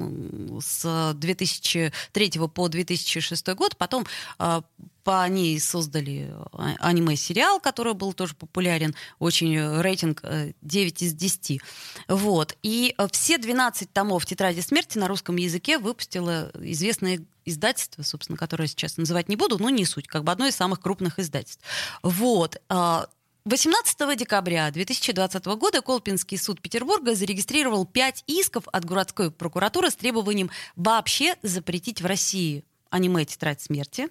с 0.59 1.13
2003 1.13 2.31
по 2.53 2.67
2006 2.67 3.47
год. 3.49 3.77
Потом 3.77 4.07
а, 4.39 4.63
по 5.07 5.25
ней 5.29 5.57
создали 5.57 6.33
а, 6.51 6.75
аниме-сериал, 6.79 7.61
который 7.61 7.93
был 7.93 8.11
тоже 8.11 8.35
популярен, 8.35 8.93
очень 9.19 9.55
э, 9.55 9.81
рейтинг 9.81 10.21
9 10.61 11.01
э, 11.01 11.05
из 11.05 11.13
10. 11.13 11.61
Вот. 12.09 12.57
И 12.61 12.93
э, 12.97 13.07
все 13.13 13.37
12 13.37 13.93
томов 13.93 14.25
«Тетради 14.25 14.59
смерти» 14.59 14.97
на 14.97 15.07
русском 15.07 15.37
языке 15.37 15.77
выпустила 15.77 16.51
известная 16.55 17.25
издательство, 17.45 18.03
собственно, 18.03 18.37
которое 18.37 18.67
сейчас 18.67 18.97
называть 18.97 19.29
не 19.29 19.37
буду, 19.37 19.57
но 19.59 19.69
не 19.69 19.85
суть, 19.85 20.09
как 20.09 20.25
бы 20.25 20.31
одно 20.33 20.45
из 20.45 20.57
самых 20.57 20.81
крупных 20.81 21.19
издательств. 21.19 21.63
Вот. 22.03 22.61
18 22.67 24.01
а, 24.01 24.15
декабря 24.17 24.69
2020 24.71 25.45
года 25.45 25.81
Колпинский 25.81 26.37
суд 26.37 26.59
Петербурга 26.59 27.15
зарегистрировал 27.15 27.85
пять 27.85 28.25
исков 28.27 28.67
от 28.73 28.83
городской 28.83 29.31
прокуратуры 29.31 29.89
с 29.89 29.95
требованием 29.95 30.51
вообще 30.75 31.35
запретить 31.43 32.01
в 32.01 32.05
России 32.05 32.65
аниме 32.89 33.23
«Тетрадь 33.23 33.61
смерти», 33.61 34.09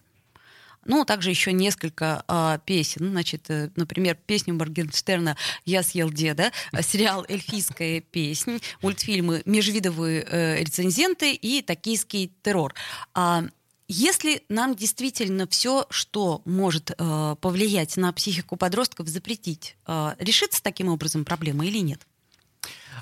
ну, 0.86 1.04
также 1.04 1.30
еще 1.30 1.52
несколько 1.52 2.24
э, 2.28 2.58
песен. 2.64 3.10
Значит, 3.10 3.50
э, 3.50 3.70
например, 3.76 4.16
песню 4.26 4.54
Моргенштерна 4.54 5.36
«Я 5.64 5.82
съел 5.82 6.10
деда», 6.10 6.52
э, 6.72 6.82
сериал 6.82 7.24
«Эльфийская 7.28 8.00
песня», 8.00 8.58
мультфильмы 8.82 9.42
«Межвидовые 9.44 10.26
э, 10.28 10.62
рецензенты» 10.62 11.32
и 11.32 11.62
«Токийский 11.62 12.32
террор». 12.42 12.74
А, 13.14 13.44
если 13.88 14.42
нам 14.48 14.74
действительно 14.74 15.46
все, 15.46 15.86
что 15.90 16.42
может 16.44 16.90
э, 16.90 17.36
повлиять 17.40 17.96
на 17.96 18.12
психику 18.12 18.56
подростков, 18.56 19.06
запретить, 19.06 19.76
э, 19.86 20.14
решится 20.18 20.62
таким 20.62 20.88
образом 20.88 21.24
проблема 21.24 21.66
или 21.66 21.78
нет? 21.78 22.00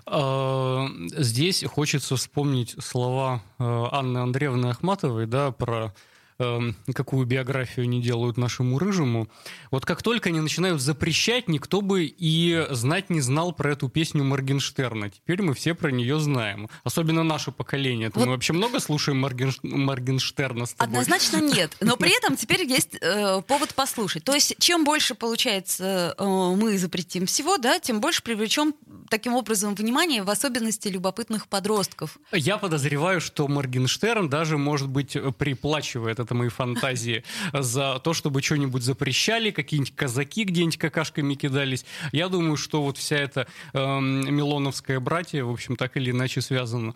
А, 0.06 0.86
здесь 1.16 1.64
хочется 1.64 2.16
вспомнить 2.16 2.76
слова 2.80 3.42
э, 3.58 3.64
Анны 3.64 4.18
Андреевны 4.18 4.66
Ахматовой 4.66 5.26
да, 5.26 5.52
про 5.52 5.94
какую 6.38 7.26
биографию 7.26 7.84
они 7.84 8.02
делают 8.02 8.36
нашему 8.36 8.78
рыжему, 8.78 9.28
вот 9.70 9.86
как 9.86 10.02
только 10.02 10.30
они 10.30 10.40
начинают 10.40 10.80
запрещать, 10.80 11.48
никто 11.48 11.80
бы 11.80 12.04
и 12.04 12.66
знать 12.70 13.10
не 13.10 13.20
знал 13.20 13.52
про 13.52 13.72
эту 13.72 13.88
песню 13.88 14.24
Моргенштерна. 14.24 15.10
Теперь 15.10 15.42
мы 15.42 15.54
все 15.54 15.74
про 15.74 15.90
нее 15.90 16.18
знаем. 16.18 16.68
Особенно 16.82 17.22
наше 17.22 17.52
поколение. 17.52 18.10
Вот. 18.14 18.24
Мы 18.24 18.32
вообще 18.32 18.52
много 18.52 18.80
слушаем 18.80 19.18
Морген... 19.20 19.52
Моргенштерна 19.62 20.66
с 20.66 20.74
тобой? 20.74 20.92
Однозначно 20.92 21.40
нет. 21.40 21.76
Но 21.80 21.96
при 21.96 22.16
этом 22.18 22.36
теперь 22.36 22.64
есть 22.64 22.96
э, 23.00 23.42
повод 23.42 23.74
послушать. 23.74 24.24
То 24.24 24.34
есть 24.34 24.56
чем 24.58 24.84
больше, 24.84 25.14
получается, 25.14 26.14
э, 26.18 26.24
мы 26.24 26.78
запретим 26.78 27.26
всего, 27.26 27.58
да, 27.58 27.78
тем 27.78 28.00
больше 28.00 28.22
привлечем 28.22 28.74
таким 29.08 29.34
образом 29.34 29.74
внимание, 29.74 30.22
в 30.22 30.30
особенности 30.30 30.88
любопытных 30.88 31.46
подростков. 31.48 32.18
Я 32.32 32.58
подозреваю, 32.58 33.20
что 33.20 33.46
Моргенштерн 33.46 34.28
даже, 34.28 34.58
может 34.58 34.88
быть, 34.88 35.16
приплачивает 35.38 36.24
это 36.25 36.35
мои 36.35 36.49
фантазии, 36.49 37.25
за 37.52 37.99
то, 38.00 38.12
чтобы 38.12 38.43
что-нибудь 38.43 38.83
запрещали, 38.83 39.50
какие-нибудь 39.50 39.95
казаки 39.95 40.45
где-нибудь 40.45 40.78
какашками 40.78 41.35
кидались. 41.35 41.85
Я 42.12 42.28
думаю, 42.28 42.57
что 42.57 42.83
вот 42.83 42.99
вся 42.99 43.16
эта 43.16 43.47
э, 43.73 43.78
Милоновская 43.78 45.00
братья, 45.00 45.45
в 45.45 45.50
общем, 45.50 45.76
так 45.76 45.97
или 45.97 46.11
иначе 46.11 46.40
связана. 46.40 46.95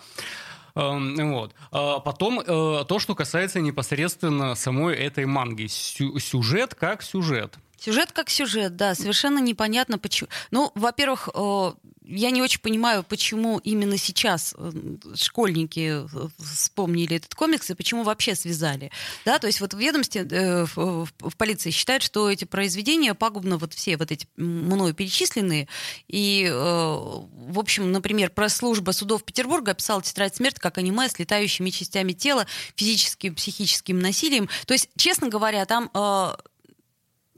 Эм, 0.75 1.33
вот. 1.33 1.55
А 1.73 1.99
потом 2.01 2.41
э, 2.41 2.45
то, 2.45 2.99
что 2.99 3.15
касается 3.15 3.61
непосредственно 3.61 4.55
самой 4.55 4.95
этой 4.97 5.27
манги. 5.27 5.67
Сюжет 5.67 6.75
как 6.75 7.03
сюжет. 7.03 7.59
Сюжет 7.81 8.11
как 8.11 8.29
сюжет, 8.29 8.75
да, 8.75 8.95
совершенно 8.97 9.39
непонятно 9.39 9.99
почему. 9.99 10.29
Ну, 10.51 10.73
во-первых, 10.75 11.29
э, 11.33 11.73
я 12.05 12.31
не 12.33 12.43
очень 12.43 12.61
понимаю, 12.61 13.05
почему 13.05 13.59
именно 13.59 13.97
сейчас 13.97 14.53
э, 14.59 14.73
школьники 15.15 16.05
э, 16.05 16.29
вспомнили 16.39 17.17
этот 17.17 17.37
комикс 17.37 17.71
и 17.71 17.75
почему 17.75 18.03
вообще 18.03 18.35
связали. 18.35 18.91
Да, 19.25 19.39
то 19.39 19.47
есть 19.47 19.61
вот 19.61 19.75
в 19.75 19.79
ведомстве, 19.79 20.25
в, 20.75 21.09
полиции 21.37 21.71
считают, 21.71 22.03
что 22.03 22.29
эти 22.29 22.45
произведения 22.45 23.15
пагубно 23.15 23.59
вот 23.59 23.75
все 23.75 23.97
вот 23.97 24.11
эти 24.11 24.27
мною 24.37 24.93
перечисленные. 24.93 25.69
И, 26.09 26.51
в 26.51 27.59
общем, 27.59 27.93
например, 27.93 28.31
пресс-служба 28.31 28.91
судов 28.91 29.23
Петербурга 29.23 29.73
описала 29.73 30.03
«Тетрадь 30.03 30.35
смерти» 30.35 30.59
как 30.59 30.79
аниме 30.79 31.09
с 31.09 31.19
летающими 31.19 31.71
частями 31.71 32.13
тела, 32.13 32.47
физическим, 32.75 33.37
психическим 33.37 34.01
насилием. 34.01 34.49
То 34.67 34.75
есть, 34.75 34.89
честно 34.97 35.29
говоря, 35.29 35.65
там 35.65 35.91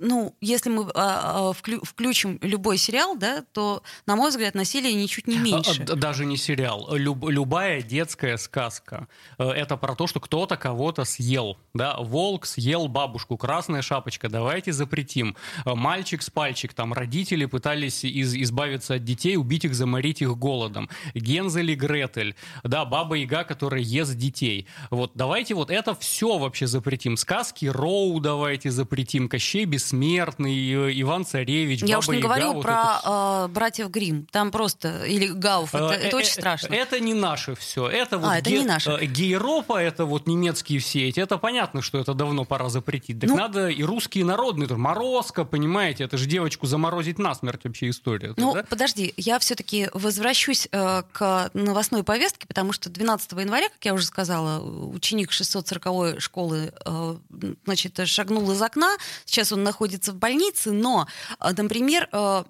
ну, 0.00 0.34
если 0.40 0.70
мы 0.70 0.90
а, 0.94 1.50
а, 1.50 1.52
вклю, 1.52 1.80
включим 1.84 2.38
любой 2.40 2.78
сериал, 2.78 3.16
да, 3.16 3.44
то, 3.52 3.82
на 4.06 4.16
мой 4.16 4.30
взгляд, 4.30 4.54
насилие 4.54 4.94
ничуть 4.94 5.26
не 5.26 5.38
меньше. 5.38 5.82
А, 5.88 5.94
даже 5.94 6.24
не 6.24 6.36
сериал. 6.36 6.88
Люб, 6.94 7.28
любая 7.28 7.82
детская 7.82 8.38
сказка. 8.38 9.08
Э, 9.38 9.50
это 9.50 9.76
про 9.76 9.94
то, 9.94 10.06
что 10.06 10.18
кто-то 10.18 10.56
кого-то 10.56 11.04
съел. 11.04 11.58
Да? 11.74 11.96
Волк 11.98 12.46
съел 12.46 12.88
бабушку, 12.88 13.36
красная 13.36 13.82
шапочка, 13.82 14.28
давайте 14.30 14.72
запретим. 14.72 15.36
Э, 15.66 15.74
мальчик 15.74 16.22
с 16.22 16.30
пальчик, 16.30 16.72
там 16.72 16.94
родители 16.94 17.44
пытались 17.44 18.02
из, 18.04 18.34
избавиться 18.34 18.94
от 18.94 19.04
детей, 19.04 19.36
убить 19.36 19.66
их, 19.66 19.74
заморить 19.74 20.22
их 20.22 20.36
голодом. 20.38 20.88
Гензель 21.14 21.72
и 21.72 21.74
Гретель, 21.74 22.34
да, 22.64 22.86
баба 22.86 23.16
Яга, 23.16 23.44
которая 23.44 23.82
ест 23.82 24.14
детей. 24.14 24.66
Вот 24.90 25.12
давайте 25.14 25.54
вот 25.54 25.70
это 25.70 25.94
все 25.94 26.38
вообще 26.38 26.66
запретим. 26.66 27.18
Сказки 27.18 27.66
Роу 27.66 28.18
давайте 28.20 28.70
запретим, 28.70 29.28
Кощей 29.28 29.66
без 29.66 29.89
бессмертный, 29.90 30.88
э, 30.88 31.00
Иван 31.00 31.24
Царевич, 31.24 31.82
Я 31.82 31.96
Баба 31.96 31.98
уж 31.98 32.08
не 32.08 32.16
Яга, 32.16 32.28
говорю 32.28 32.52
вот 32.54 32.62
про 32.62 32.98
это... 33.00 33.46
э, 33.46 33.48
братьев 33.48 33.90
Грим. 33.90 34.26
Там 34.30 34.50
просто 34.50 35.04
или 35.04 35.26
Гауф. 35.28 35.74
Это, 35.74 35.92
это 35.92 36.16
очень 36.16 36.32
страшно. 36.32 36.74
Это 36.74 37.00
не 37.00 37.14
наше 37.14 37.54
все. 37.54 37.88
Это 37.88 38.18
вот 38.18 38.28
а, 38.28 38.38
это 38.38 38.50
не 38.50 38.64
наше. 38.64 38.98
Гейропа, 39.04 39.80
это 39.80 40.04
вот 40.04 40.26
немецкие 40.26 40.78
все 40.80 41.08
эти. 41.08 41.20
Это 41.20 41.38
понятно, 41.38 41.82
что 41.82 41.98
это 41.98 42.14
давно 42.14 42.44
пора 42.44 42.68
запретить. 42.68 43.20
Так 43.20 43.30
ну, 43.30 43.36
надо 43.36 43.68
и 43.68 43.82
русские 43.82 44.24
народные, 44.24 44.68
Морозко, 44.70 45.44
понимаете, 45.44 46.04
это 46.04 46.16
же 46.16 46.26
девочку 46.26 46.66
заморозить 46.66 47.18
насмерть 47.18 47.64
вообще 47.64 47.90
история. 47.90 48.34
Ну, 48.36 48.54
да? 48.54 48.62
подожди, 48.68 49.12
я 49.16 49.38
все-таки 49.38 49.88
возвращусь 49.92 50.68
э, 50.70 51.02
к 51.12 51.50
новостной 51.54 52.02
повестке, 52.02 52.46
потому 52.46 52.72
что 52.72 52.88
12 52.88 53.32
января, 53.32 53.68
как 53.68 53.84
я 53.84 53.94
уже 53.94 54.06
сказала, 54.06 54.60
ученик 54.60 55.32
640 55.32 56.20
школы, 56.20 56.72
э, 56.84 57.16
значит, 57.64 58.00
шагнул 58.08 58.50
из 58.52 58.62
окна. 58.62 58.96
Сейчас 59.24 59.52
он 59.52 59.62
находится 59.64 59.79
находится 59.80 60.12
в 60.12 60.16
больнице, 60.16 60.72
но, 60.72 61.06
э, 61.40 61.50
например, 61.56 62.08
э, 62.12 62.44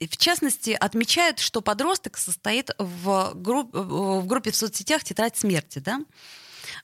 в 0.00 0.16
частности, 0.16 0.76
отмечают, 0.78 1.38
что 1.38 1.60
подросток 1.60 2.18
состоит 2.18 2.70
в, 2.78 3.32
групп, 3.34 3.70
в 3.72 4.26
группе 4.26 4.50
в 4.50 4.56
соцсетях 4.56 5.02
«Тетрадь 5.02 5.36
смерти». 5.36 5.78
Да? 5.78 6.00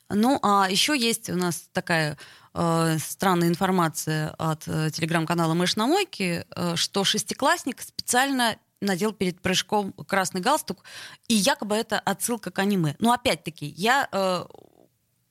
Ну, 0.09 0.39
а 0.43 0.69
еще 0.71 0.99
есть 0.99 1.29
у 1.29 1.37
нас 1.37 1.65
такая 1.73 2.17
э, 2.55 2.97
странная 2.99 3.49
информация 3.49 4.31
от 4.39 4.67
э, 4.67 4.91
телеграм-канала 4.91 5.55
«Мышь 5.55 5.77
на 5.77 5.87
мойке», 5.87 6.47
э, 6.57 6.77
что 6.77 7.05
шестиклассник 7.05 7.83
специально 7.83 8.57
надел 8.81 9.13
перед 9.13 9.41
прыжком 9.43 9.93
красный 9.93 10.41
галстук, 10.41 10.83
и 11.29 11.35
якобы 11.35 11.77
это 11.77 11.99
отсылка 11.99 12.51
к 12.51 12.59
аниме. 12.59 12.97
Но 12.99 13.13
опять-таки, 13.13 13.67
я 13.67 14.09
э, 14.11 14.45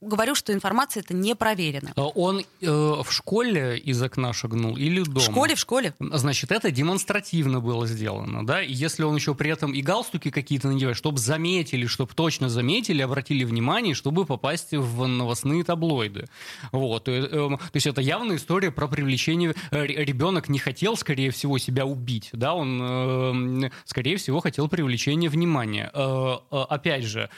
говорю, 0.02 0.36
что 0.36 0.54
информация 0.54 1.02
это 1.02 1.14
не 1.14 1.36
проверена. 1.36 1.92
А 1.96 2.08
он 2.08 2.40
э, 2.40 2.44
в 2.62 3.08
школе 3.10 3.78
из 3.78 4.02
окна 4.02 4.34
шагнул 4.34 4.78
или 4.78 5.04
дома? 5.04 5.20
В 5.20 5.24
школе, 5.24 5.56
в 5.56 5.60
школе. 5.60 5.94
Значит, 6.00 6.52
это 6.52 6.72
демонстративно 6.72 7.60
было 7.60 7.86
сделано, 7.86 8.46
да? 8.46 8.62
И 8.62 8.72
если 8.72 9.04
он 9.04 9.16
еще 9.16 9.36
при 9.36 9.52
этом 9.52 9.74
и 9.74 9.82
галстуки 9.82 10.32
какие-то 10.32 10.70
надевает, 10.70 10.98
чтобы 10.98 11.18
заметили, 11.18 11.86
чтобы 11.86 12.14
точно 12.14 12.50
заметили, 12.50 13.02
обратили 13.02 13.44
внимание, 13.44 13.94
чтобы 13.94 14.26
попасть 14.26 14.72
в 14.72 15.06
новостные 15.06 15.64
таблоиды. 15.64 16.28
Вот. 16.72 17.08
Э, 17.10 17.28
э, 17.30 17.30
то 17.30 17.72
есть 17.74 17.88
это 17.88 18.02
явная 18.02 18.38
история 18.38 18.72
про 18.72 18.88
привлечение. 18.88 19.54
Э, 19.72 19.86
ребенок 19.86 20.50
не 20.50 20.60
хотел, 20.60 20.96
скорее 20.96 21.32
всего, 21.32 21.58
себя 21.58 21.86
убить, 21.86 22.30
да? 22.32 22.54
Он, 22.54 23.64
э, 23.66 23.70
скорее 23.86 24.18
всего, 24.18 24.40
хотел 24.40 24.70
привлечения 24.70 25.30
внимания. 25.30 25.92
Э, 25.94 26.38
э, 26.52 26.62
опять 26.70 27.04
же, 27.04 27.30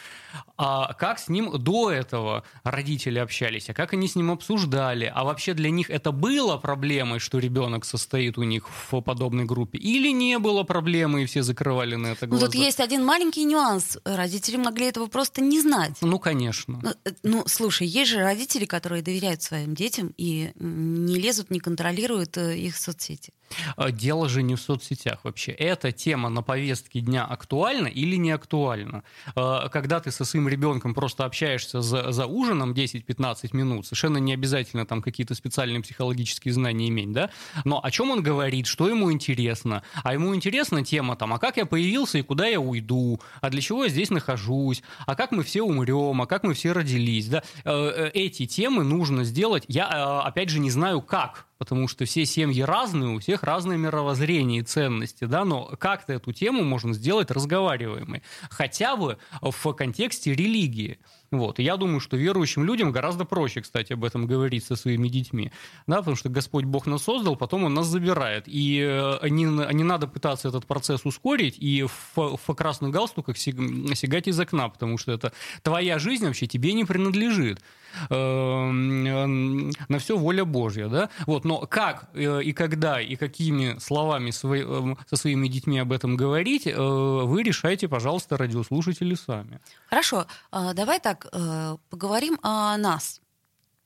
а 0.58 0.94
как 0.94 1.20
с 1.20 1.28
ним 1.28 1.52
до 1.58 1.92
этого 1.92 2.44
родители 2.64 3.20
общались, 3.20 3.70
а 3.70 3.74
как 3.74 3.94
они 3.94 4.08
с 4.08 4.16
ним 4.16 4.32
обсуждали, 4.32 5.12
а 5.14 5.24
вообще 5.24 5.54
для 5.54 5.70
них 5.70 5.90
это 5.90 6.12
было 6.12 6.58
проблемой, 6.58 7.20
что 7.20 7.40
ребенок 7.40 7.86
состоит 7.86 8.38
у 8.38 8.44
них 8.44 8.68
в 8.70 9.02
подобной 9.02 9.46
группе, 9.46 9.78
или 9.78 10.12
не 10.12 10.40
было 10.40 10.64
проблемы, 10.64 11.24
и 11.24 11.26
все 11.26 11.44
закрывали 11.44 11.96
на 11.96 12.08
это 12.08 12.28
глаза? 12.28 12.46
Ну, 12.46 12.52
тут 12.52 12.62
есть 12.62 12.80
один 12.80 13.06
маленький 13.06 13.44
нюанс. 13.44 13.98
Родители 14.06 14.58
могли 14.58 14.88
этого 14.88 15.08
просто 15.08 15.42
не 15.42 15.62
знать. 15.62 15.98
Ну, 16.02 16.20
конечно. 16.20 16.80
Ну, 16.82 16.92
э, 17.06 17.12
ну 17.24 17.44
слушай, 17.48 17.88
есть 17.88 18.12
же 18.12 18.20
родители, 18.20 18.66
которые 18.66 19.02
доверяют 19.02 19.42
своим 19.42 19.76
детям 19.76 20.14
и 20.18 20.52
не 20.56 21.16
лезут, 21.16 21.52
не 21.52 21.60
контролируют 21.60 22.38
э, 22.38 22.58
их 22.58 22.78
соцсети. 22.78 23.34
А, 23.76 23.92
дело 23.92 24.30
же 24.30 24.44
не 24.44 24.56
в 24.56 24.62
соцсетях 24.62 25.20
вообще. 25.24 25.52
Эта 25.52 25.92
тема 25.92 26.30
на 26.30 26.42
повестке 26.42 27.02
дня 27.02 27.26
актуальна 27.26 27.88
или 27.88 28.16
не 28.16 28.32
актуальна? 28.32 29.04
А, 29.36 29.70
когда 29.70 30.00
ты 30.00 30.12
со 30.12 30.26
своим 30.26 30.48
ребенком 30.48 30.94
просто 30.94 31.26
общаешься 31.26 31.82
за, 31.82 32.12
за 32.12 32.26
ужином 32.26 32.41
10-15 32.50 33.50
минут, 33.54 33.86
совершенно 33.86 34.18
не 34.18 34.34
обязательно 34.34 34.86
там 34.86 35.02
какие-то 35.02 35.36
специальные 35.36 35.82
психологические 35.82 36.54
знания 36.54 36.90
иметь, 36.90 37.12
да? 37.12 37.30
Но 37.66 37.84
о 37.84 37.92
чем 37.92 38.12
он 38.12 38.24
говорит, 38.24 38.68
что 38.68 38.90
ему 38.90 39.12
интересно? 39.12 39.84
А 40.04 40.14
ему 40.14 40.34
интересна 40.36 40.84
тема 40.84 41.16
там, 41.16 41.34
а 41.34 41.40
как 41.40 41.58
я 41.58 41.66
появился 41.66 42.18
и 42.18 42.22
куда 42.22 42.48
я 42.48 42.60
уйду? 42.60 43.20
А 43.42 43.50
для 43.50 43.62
чего 43.62 43.84
я 43.84 43.90
здесь 43.90 44.10
нахожусь? 44.10 44.84
А 45.06 45.16
как 45.16 45.32
мы 45.32 45.44
все 45.44 45.62
умрем? 45.62 46.22
А 46.22 46.26
как 46.26 46.44
мы 46.44 46.54
все 46.54 46.72
родились? 46.72 47.28
Да? 47.28 47.44
Э, 47.64 47.72
э, 47.74 48.12
эти 48.14 48.46
темы 48.46 48.84
нужно 48.84 49.24
сделать. 49.24 49.64
Я, 49.68 49.90
э, 49.90 50.28
опять 50.28 50.50
же, 50.50 50.60
не 50.60 50.72
знаю, 50.72 51.02
как 51.02 51.48
потому 51.62 51.88
что 51.88 52.06
все 52.06 52.26
семьи 52.26 52.64
разные, 52.64 53.12
у 53.12 53.20
всех 53.20 53.44
разное 53.44 53.78
мировоззрение 53.78 54.62
и 54.62 54.64
ценности, 54.64 55.26
да, 55.26 55.46
но 55.46 55.66
как-то 55.80 56.12
эту 56.12 56.34
тему 56.34 56.64
можно 56.64 56.92
сделать 56.96 57.30
разговариваемой, 57.30 58.24
хотя 58.50 58.96
бы 58.96 59.20
в 59.42 59.74
контексте 59.74 60.34
религии. 60.34 60.98
Вот. 61.32 61.60
И 61.60 61.64
я 61.64 61.78
думаю, 61.78 62.02
что 62.02 62.18
верующим 62.18 62.66
людям 62.66 62.92
гораздо 62.92 63.24
проще, 63.24 63.62
кстати, 63.62 63.94
об 63.94 64.04
этом 64.04 64.28
говорить 64.28 64.66
со 64.66 64.76
своими 64.76 65.08
детьми. 65.08 65.52
Да, 65.88 65.98
потому 65.98 66.18
что 66.18 66.28
Господь 66.28 66.66
Бог 66.66 66.88
нас 66.88 67.04
создал, 67.04 67.38
потом 67.38 67.64
Он 67.64 67.74
нас 67.74 67.88
забирает. 67.88 68.44
И 68.48 68.80
э, 68.82 69.30
не, 69.30 69.46
не 69.74 69.84
надо 69.84 70.08
пытаться 70.08 70.50
этот 70.50 70.66
процесс 70.66 71.06
ускорить 71.06 71.56
и 71.58 71.84
в, 71.84 72.38
в 72.38 72.54
красных 72.54 72.92
галстуках 72.92 73.38
сигать 73.38 74.28
из 74.28 74.40
окна, 74.40 74.68
потому 74.68 74.98
что 74.98 75.14
это 75.14 75.32
твоя 75.64 76.00
жизнь 76.00 76.26
вообще 76.26 76.48
тебе 76.48 76.74
не 76.74 76.84
принадлежит. 76.84 77.62
Эм, 78.10 79.70
на 79.90 80.00
все 80.00 80.18
воля 80.18 80.46
Божья. 80.46 80.88
Да? 80.88 81.10
Вот. 81.28 81.46
Но 81.46 81.60
как 81.60 82.10
э, 82.14 82.42
и 82.44 82.54
когда 82.54 83.02
и 83.02 83.16
какими 83.16 83.78
словами 83.80 84.32
со 84.32 85.16
своими 85.16 85.48
детьми 85.48 85.80
об 85.80 85.92
этом 85.92 86.16
говорить, 86.16 86.68
э, 86.68 86.76
вы 86.76 87.44
решайте, 87.44 87.88
пожалуйста, 87.88 88.38
радиослушатели 88.38 89.16
сами. 89.16 89.60
Хорошо. 89.90 90.26
А, 90.52 90.74
давай 90.74 91.00
так 91.00 91.21
так, 91.22 91.30
э, 91.34 91.78
поговорим 91.90 92.38
о 92.42 92.78
нас. 92.78 93.22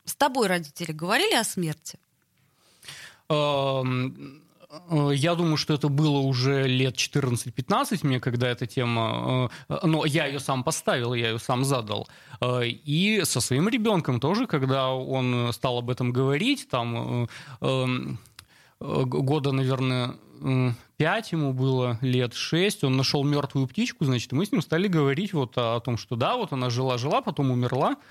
С 0.06 0.16
тобой 0.16 0.48
родители 0.48 0.92
говорили 0.92 1.36
о 1.36 1.44
смерти? 1.44 1.98
Э, 3.30 3.84
я 5.14 5.36
думаю, 5.36 5.58
что 5.58 5.74
это 5.74 5.88
было 5.88 6.20
уже 6.20 6.68
лет 6.68 6.96
14-15 6.96 8.00
мне, 8.04 8.20
когда 8.20 8.48
эта 8.48 8.66
тема... 8.68 9.50
Э, 9.70 9.80
но 9.84 10.06
я 10.06 10.28
ее 10.28 10.40
сам 10.40 10.64
поставил, 10.64 11.14
я 11.14 11.30
ее 11.30 11.40
сам 11.40 11.64
задал. 11.64 12.08
И 12.88 13.22
со 13.24 13.42
своим 13.42 13.70
ребенком 13.70 14.20
тоже, 14.20 14.46
когда 14.46 14.90
он 14.90 15.54
стал 15.54 15.78
об 15.78 15.90
этом 15.90 16.12
говорить, 16.12 16.68
там 16.70 17.30
эм, 17.62 18.20
года, 19.06 19.52
наверное, 19.52 20.16
пять 20.98 21.32
ему 21.32 21.54
было, 21.54 21.98
лет 22.02 22.34
шесть, 22.34 22.84
он 22.84 22.98
нашел 22.98 23.24
мертвую 23.24 23.68
птичку, 23.68 24.06
значит, 24.06 24.32
мы 24.32 24.46
с 24.46 24.52
ним 24.52 24.62
стали 24.62 24.88
говорить 24.88 25.34
вот 25.34 25.58
о, 25.58 25.76
о 25.76 25.80
том, 25.80 25.98
что 25.98 26.16
да, 26.16 26.36
вот 26.36 26.54
она 26.54 26.70
жила-жила, 26.70 27.22
потом 27.22 27.52
умерла, 27.52 27.96
Э, 27.96 28.02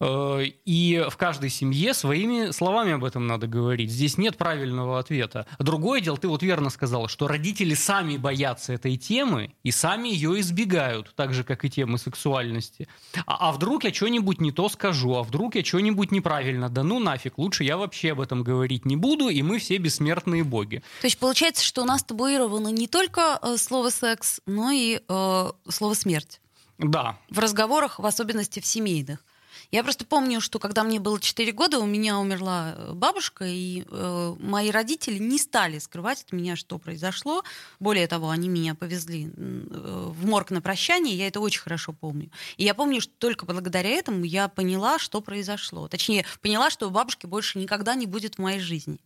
и 0.00 1.06
в 1.10 1.16
каждой 1.16 1.50
семье 1.50 1.92
своими 1.92 2.52
словами 2.52 2.92
об 2.92 3.04
этом 3.04 3.26
надо 3.26 3.46
говорить. 3.46 3.90
Здесь 3.90 4.16
нет 4.16 4.38
правильного 4.38 4.98
ответа. 4.98 5.46
Другое 5.58 6.00
дело, 6.00 6.16
ты 6.16 6.28
вот 6.28 6.42
верно 6.42 6.70
сказала, 6.70 7.08
что 7.08 7.28
родители 7.28 7.74
сами 7.74 8.16
боятся 8.16 8.72
этой 8.72 8.96
темы 8.96 9.52
и 9.62 9.70
сами 9.70 10.08
ее 10.08 10.40
избегают, 10.40 11.12
так 11.16 11.34
же, 11.34 11.44
как 11.44 11.64
и 11.64 11.70
темы 11.70 11.98
сексуальности. 11.98 12.88
А, 13.26 13.48
а 13.48 13.52
вдруг 13.52 13.84
я 13.84 13.92
что-нибудь 13.92 14.40
не 14.40 14.52
то 14.52 14.68
скажу, 14.68 15.16
а 15.16 15.22
вдруг 15.22 15.54
я 15.54 15.64
что-нибудь 15.64 16.12
неправильно, 16.12 16.68
да 16.68 16.82
ну 16.82 16.98
нафиг, 16.98 17.36
лучше 17.36 17.64
я 17.64 17.76
вообще 17.76 18.12
об 18.12 18.20
этом 18.20 18.42
говорить 18.42 18.86
не 18.86 18.96
буду, 18.96 19.28
и 19.28 19.42
мы 19.42 19.58
все 19.58 19.76
бессмертные 19.76 20.44
боги. 20.44 20.82
То 21.00 21.06
есть 21.06 21.18
получается, 21.18 21.64
что 21.64 21.82
у 21.82 21.84
нас 21.84 22.02
табуировано 22.02 22.68
не 22.68 22.88
только 22.88 23.38
э, 23.42 23.56
слово 23.56 23.90
секс, 23.90 24.40
но 24.46 24.70
и 24.70 25.00
э, 25.06 25.52
слово 25.68 25.94
смерть. 25.94 26.40
Да. 26.78 27.18
В 27.28 27.38
разговорах, 27.38 27.98
в 27.98 28.06
особенности 28.06 28.60
в 28.60 28.66
семейных. 28.66 29.22
Я 29.70 29.84
просто 29.84 30.04
помню, 30.04 30.40
что 30.40 30.58
когда 30.58 30.82
мне 30.82 30.98
было 30.98 31.20
4 31.20 31.52
года, 31.52 31.78
у 31.78 31.86
меня 31.86 32.18
умерла 32.18 32.74
э, 32.76 32.92
бабушка, 32.92 33.44
и 33.46 33.84
э, 33.88 34.36
мои 34.40 34.70
родители 34.70 35.18
не 35.18 35.38
стали 35.38 35.78
скрывать 35.78 36.22
от 36.22 36.32
меня, 36.32 36.56
что 36.56 36.78
произошло. 36.78 37.44
Более 37.78 38.08
того, 38.08 38.30
они 38.30 38.48
меня 38.48 38.74
повезли 38.74 39.26
э, 39.26 39.30
в 39.36 40.26
морг 40.26 40.50
на 40.50 40.60
прощание, 40.60 41.16
я 41.16 41.28
это 41.28 41.38
очень 41.38 41.60
хорошо 41.60 41.92
помню. 41.92 42.30
И 42.56 42.64
я 42.64 42.74
помню, 42.74 43.00
что 43.00 43.12
только 43.18 43.46
благодаря 43.46 43.90
этому 43.90 44.24
я 44.24 44.48
поняла, 44.48 44.98
что 44.98 45.20
произошло. 45.20 45.86
Точнее, 45.86 46.26
поняла, 46.40 46.70
что 46.70 46.90
бабушки 46.90 47.26
больше 47.26 47.58
никогда 47.58 47.94
не 47.94 48.06
будет 48.06 48.36
в 48.36 48.38
моей 48.38 48.58
жизни. 48.60 48.98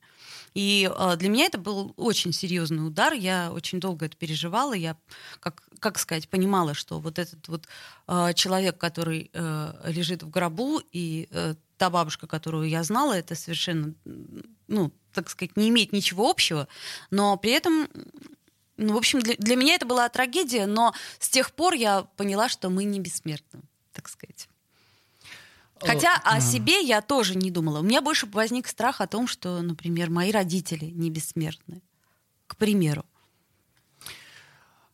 И 0.55 0.91
э, 0.91 1.17
для 1.17 1.29
меня 1.29 1.47
это 1.47 1.59
был 1.59 1.93
очень 1.97 2.33
серьезный 2.33 2.87
удар. 2.87 3.13
Я 3.13 3.53
очень 3.53 3.81
долго 3.81 4.07
это 4.07 4.17
переживала. 4.17 4.73
Я, 4.73 4.97
как, 5.41 5.63
как 5.81 5.99
сказать, 5.99 6.29
понимала, 6.29 6.75
что 6.75 7.01
вот 7.01 7.19
этот 7.19 7.49
вот 7.49 7.67
э, 8.07 8.33
человек, 8.35 8.79
который 8.79 9.31
э, 9.33 9.73
лежит 9.87 10.23
в 10.23 10.31
гробу, 10.31 10.81
и 10.93 11.29
э, 11.31 11.55
та 11.77 11.91
бабушка, 11.91 12.27
которую 12.27 12.69
я 12.69 12.85
знала, 12.85 13.15
это 13.15 13.35
совершенно, 13.35 13.95
ну, 14.69 14.93
так 15.13 15.29
сказать, 15.29 15.57
не 15.57 15.69
имеет 15.69 15.93
ничего 15.93 16.31
общего, 16.31 16.69
но 17.11 17.37
при 17.37 17.51
этом 17.51 17.89
ну, 18.77 18.95
в 18.95 18.97
общем, 18.97 19.21
для, 19.21 19.35
для 19.37 19.57
меня 19.57 19.75
это 19.75 19.87
была 19.87 20.09
трагедия, 20.09 20.67
но 20.67 20.95
с 21.21 21.29
тех 21.29 21.53
пор 21.53 21.75
я 21.75 22.03
поняла, 22.17 22.49
что 22.49 22.71
мы 22.71 22.85
не 22.85 22.99
бессмертны, 22.99 23.61
так 23.93 24.09
сказать. 24.09 24.49
Хотя 25.87 26.21
о 26.25 26.41
себе 26.41 26.81
я 26.83 27.01
тоже 27.01 27.37
не 27.37 27.51
думала. 27.51 27.81
У 27.81 27.83
меня 27.83 28.01
больше 28.01 28.27
возник 28.27 28.69
страх 28.69 29.01
о 29.01 29.07
том, 29.07 29.27
что, 29.27 29.61
например, 29.63 30.11
мои 30.11 30.31
родители 30.33 30.87
не 30.87 31.11
бессмертны. 31.11 31.83
К 32.47 32.57
примеру. 32.57 33.05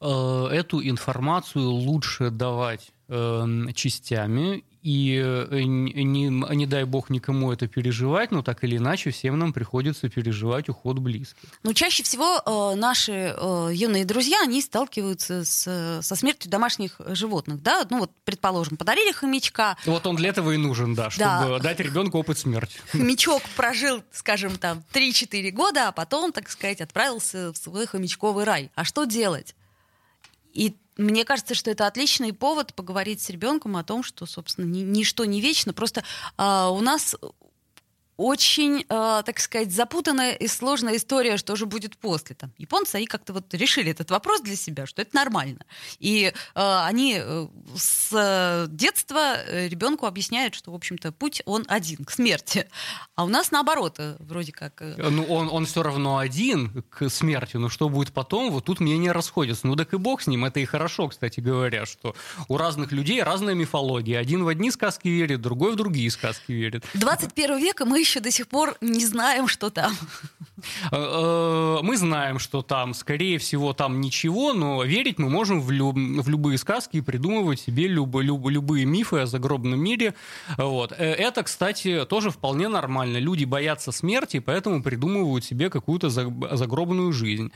Э, 0.01 0.49
эту 0.51 0.83
информацию 0.83 1.69
лучше 1.69 2.31
давать 2.31 2.91
эм, 3.09 3.73
частями 3.75 4.65
и 4.83 5.21
э, 5.23 5.63
не, 5.63 6.29
не 6.29 6.67
дай 6.67 6.85
бог 6.85 7.11
никому 7.11 7.53
это 7.53 7.69
переживать, 7.69 8.31
но 8.31 8.43
так 8.43 8.65
или 8.65 8.79
иначе 8.79 9.11
всем 9.11 9.39
нам 9.39 9.53
приходится 9.53 10.09
переживать 10.09 10.69
уход 10.69 10.99
близких. 10.99 11.49
Ну, 11.63 11.75
чаще 11.75 12.03
всего 12.03 12.41
э, 12.45 12.77
наши 12.77 13.35
э, 13.37 13.71
юные 13.73 14.07
друзья, 14.07 14.41
они 14.43 14.63
сталкиваются 14.63 15.45
с, 15.45 16.01
со 16.03 16.17
смертью 16.17 16.51
домашних 16.51 17.01
животных, 17.09 17.63
да? 17.63 17.87
Ну, 17.91 18.01
вот, 18.01 18.13
предположим, 18.25 18.79
подарили 18.79 19.13
хомячка. 19.13 19.77
Вот 19.85 20.07
он 20.07 20.17
для 20.17 20.31
этого 20.31 20.53
и 20.53 20.57
нужен, 20.57 20.95
да, 20.95 21.11
чтобы 21.11 21.29
да. 21.29 21.59
дать 21.59 21.81
ребенку 21.81 22.19
опыт 22.19 22.39
смерти. 22.39 22.79
Хомячок 22.93 23.43
прожил, 23.57 24.03
скажем, 24.13 24.57
там, 24.57 24.83
3-4 24.95 25.51
года, 25.51 25.89
а 25.89 25.93
потом, 25.93 26.33
так 26.33 26.49
сказать, 26.51 26.81
отправился 26.81 27.53
в 27.53 27.57
свой 27.57 27.87
хомячковый 27.87 28.45
рай. 28.45 28.71
А 28.75 28.85
что 28.85 29.05
делать? 29.05 29.55
И 30.55 30.75
мне 31.01 31.25
кажется, 31.25 31.55
что 31.55 31.71
это 31.71 31.87
отличный 31.87 32.33
повод 32.33 32.75
поговорить 32.75 33.21
с 33.21 33.31
ребенком 33.31 33.77
о 33.77 33.85
том, 33.85 34.03
что, 34.03 34.27
собственно, 34.27 34.67
ни, 34.67 34.81
ничто 34.81 35.25
не 35.25 35.41
вечно. 35.41 35.73
Просто 35.73 36.05
э, 36.37 36.69
у 36.71 36.81
нас 36.81 37.17
очень, 38.21 38.85
э, 38.87 39.23
так 39.25 39.41
сказать, 39.41 39.73
запутанная 39.73 40.33
и 40.33 40.47
сложная 40.47 40.97
история, 40.97 41.39
что 41.39 41.57
же 41.57 41.65
будет 41.65 41.97
после. 41.97 42.37
Там, 42.37 42.53
японцы, 42.59 42.97
они 42.97 43.07
как-то 43.07 43.33
вот 43.33 43.55
решили 43.55 43.91
этот 43.91 44.11
вопрос 44.11 44.43
для 44.43 44.57
себя, 44.57 44.85
что 44.85 45.01
это 45.01 45.17
нормально. 45.17 45.65
И 46.01 46.27
э, 46.27 46.33
они 46.55 47.19
э, 47.19 47.47
с 47.75 48.67
детства 48.69 49.37
э, 49.37 49.69
ребенку 49.69 50.05
объясняют, 50.05 50.55
что, 50.55 50.71
в 50.71 50.75
общем-то, 50.75 51.13
путь 51.13 51.41
он 51.47 51.65
один, 51.67 52.05
к 52.05 52.11
смерти. 52.11 52.69
А 53.15 53.25
у 53.25 53.29
нас 53.29 53.53
наоборот, 53.53 53.95
э, 53.97 54.17
вроде 54.19 54.53
как... 54.53 54.83
Ну, 54.99 55.25
он, 55.25 55.49
он 55.51 55.65
все 55.65 55.83
равно 55.83 56.19
один 56.19 56.85
к 56.91 57.09
смерти, 57.09 57.57
но 57.57 57.71
что 57.71 57.89
будет 57.89 58.13
потом, 58.13 58.51
вот 58.51 58.67
тут 58.67 58.81
мнения 58.81 59.13
расходятся. 59.13 59.67
Ну, 59.67 59.77
так 59.77 59.95
и 59.95 59.97
бог 59.97 60.21
с 60.21 60.27
ним, 60.27 60.45
это 60.45 60.61
и 60.61 60.67
хорошо, 60.67 61.09
кстати 61.09 61.41
говоря, 61.41 61.87
что 61.87 62.15
у 62.49 62.59
разных 62.59 62.93
людей 62.93 63.23
разная 63.23 63.55
мифология. 63.55 64.19
Один 64.19 64.45
в 64.45 64.49
одни 64.49 64.71
сказки 64.71 65.09
верит, 65.09 65.41
другой 65.41 65.73
в 65.73 65.77
другие 65.77 66.11
сказки 66.11 66.53
верит. 66.53 66.85
21 66.93 67.59
века 67.59 67.87
мы 67.87 67.99
еще 67.99 68.10
до 68.19 68.33
сих 68.33 68.49
пор 68.49 68.77
не 68.81 69.07
знаем, 69.07 69.47
что 69.47 69.71
там. 69.71 69.93
Э, 70.93 70.97
э, 70.97 71.79
мы 71.83 71.97
знаем, 71.97 72.39
что 72.39 72.63
там, 72.63 72.95
скорее 72.95 73.39
всего, 73.39 73.73
там 73.73 74.01
ничего, 74.01 74.53
но 74.53 74.85
верить 74.85 75.19
мы 75.19 75.31
можем 75.31 75.61
в, 75.61 75.71
люб, 75.71 75.97
в 75.97 76.29
любые 76.29 76.59
сказки 76.59 76.99
и 76.99 77.01
придумывать 77.01 77.61
себе 77.61 77.87
люб, 77.89 78.15
люб, 78.17 78.49
любые 78.49 78.85
мифы 78.85 79.21
о 79.21 79.27
загробном 79.27 79.81
мире. 79.81 80.15
Вот. 80.59 80.93
Э, 80.93 80.97
это, 80.97 81.43
кстати, 81.43 82.05
тоже 82.05 82.31
вполне 82.31 82.69
нормально. 82.69 83.19
Люди 83.19 83.45
боятся 83.45 83.93
смерти, 83.93 84.41
поэтому 84.41 84.83
придумывают 84.83 85.45
себе 85.45 85.71
какую-то 85.71 86.11
загробную 86.11 87.13
жизнь. 87.13 87.53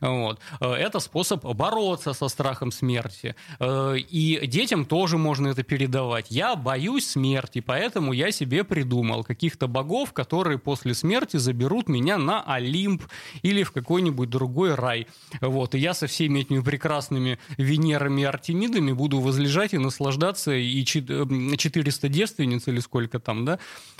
Вот. 0.00 0.40
Э, 0.60 0.72
это 0.72 1.00
способ 1.00 1.44
бороться 1.44 2.12
со 2.12 2.28
страхом 2.28 2.72
смерти. 2.72 3.34
Э, 3.60 3.96
и 3.96 4.46
детям 4.46 4.84
тоже 4.84 5.18
можно 5.18 5.48
это 5.48 5.62
передавать. 5.62 6.26
Я 6.30 6.56
боюсь 6.56 7.08
смерти, 7.10 7.60
поэтому 7.60 8.12
я 8.12 8.32
себе 8.32 8.64
придумал 8.64 9.24
каких-то 9.24 9.68
богов, 9.68 10.12
которые 10.12 10.58
после 10.58 10.94
смерти 10.94 11.36
заберут 11.36 11.88
меня 11.88 12.18
на 12.18 12.42
Олимп 12.42 13.02
или 13.42 13.62
в 13.62 13.72
какой-нибудь 13.72 14.30
другой 14.30 14.74
рай. 14.74 15.06
Вот. 15.40 15.74
И 15.74 15.78
я 15.78 15.94
со 15.94 16.06
всеми 16.06 16.40
этими 16.40 16.60
прекрасными 16.60 17.38
Венерами 17.58 18.22
и 18.22 18.24
Артемидами 18.24 18.92
буду 18.92 19.20
возлежать 19.20 19.74
и 19.74 19.78
наслаждаться, 19.78 20.52
и 20.52 20.84
400 20.84 22.08
девственниц 22.08 22.68
или 22.68 22.80
сколько 22.80 23.18
там, 23.18 23.44
да? 23.44 23.58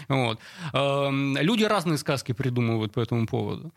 Вот. 0.09 0.39
Эм, 0.73 1.37
люди 1.39 1.65
разные 1.65 1.99
сказки 1.99 2.33
придумывают 2.33 2.93
по 2.93 3.01
этому 3.01 3.27
поводу. 3.27 3.73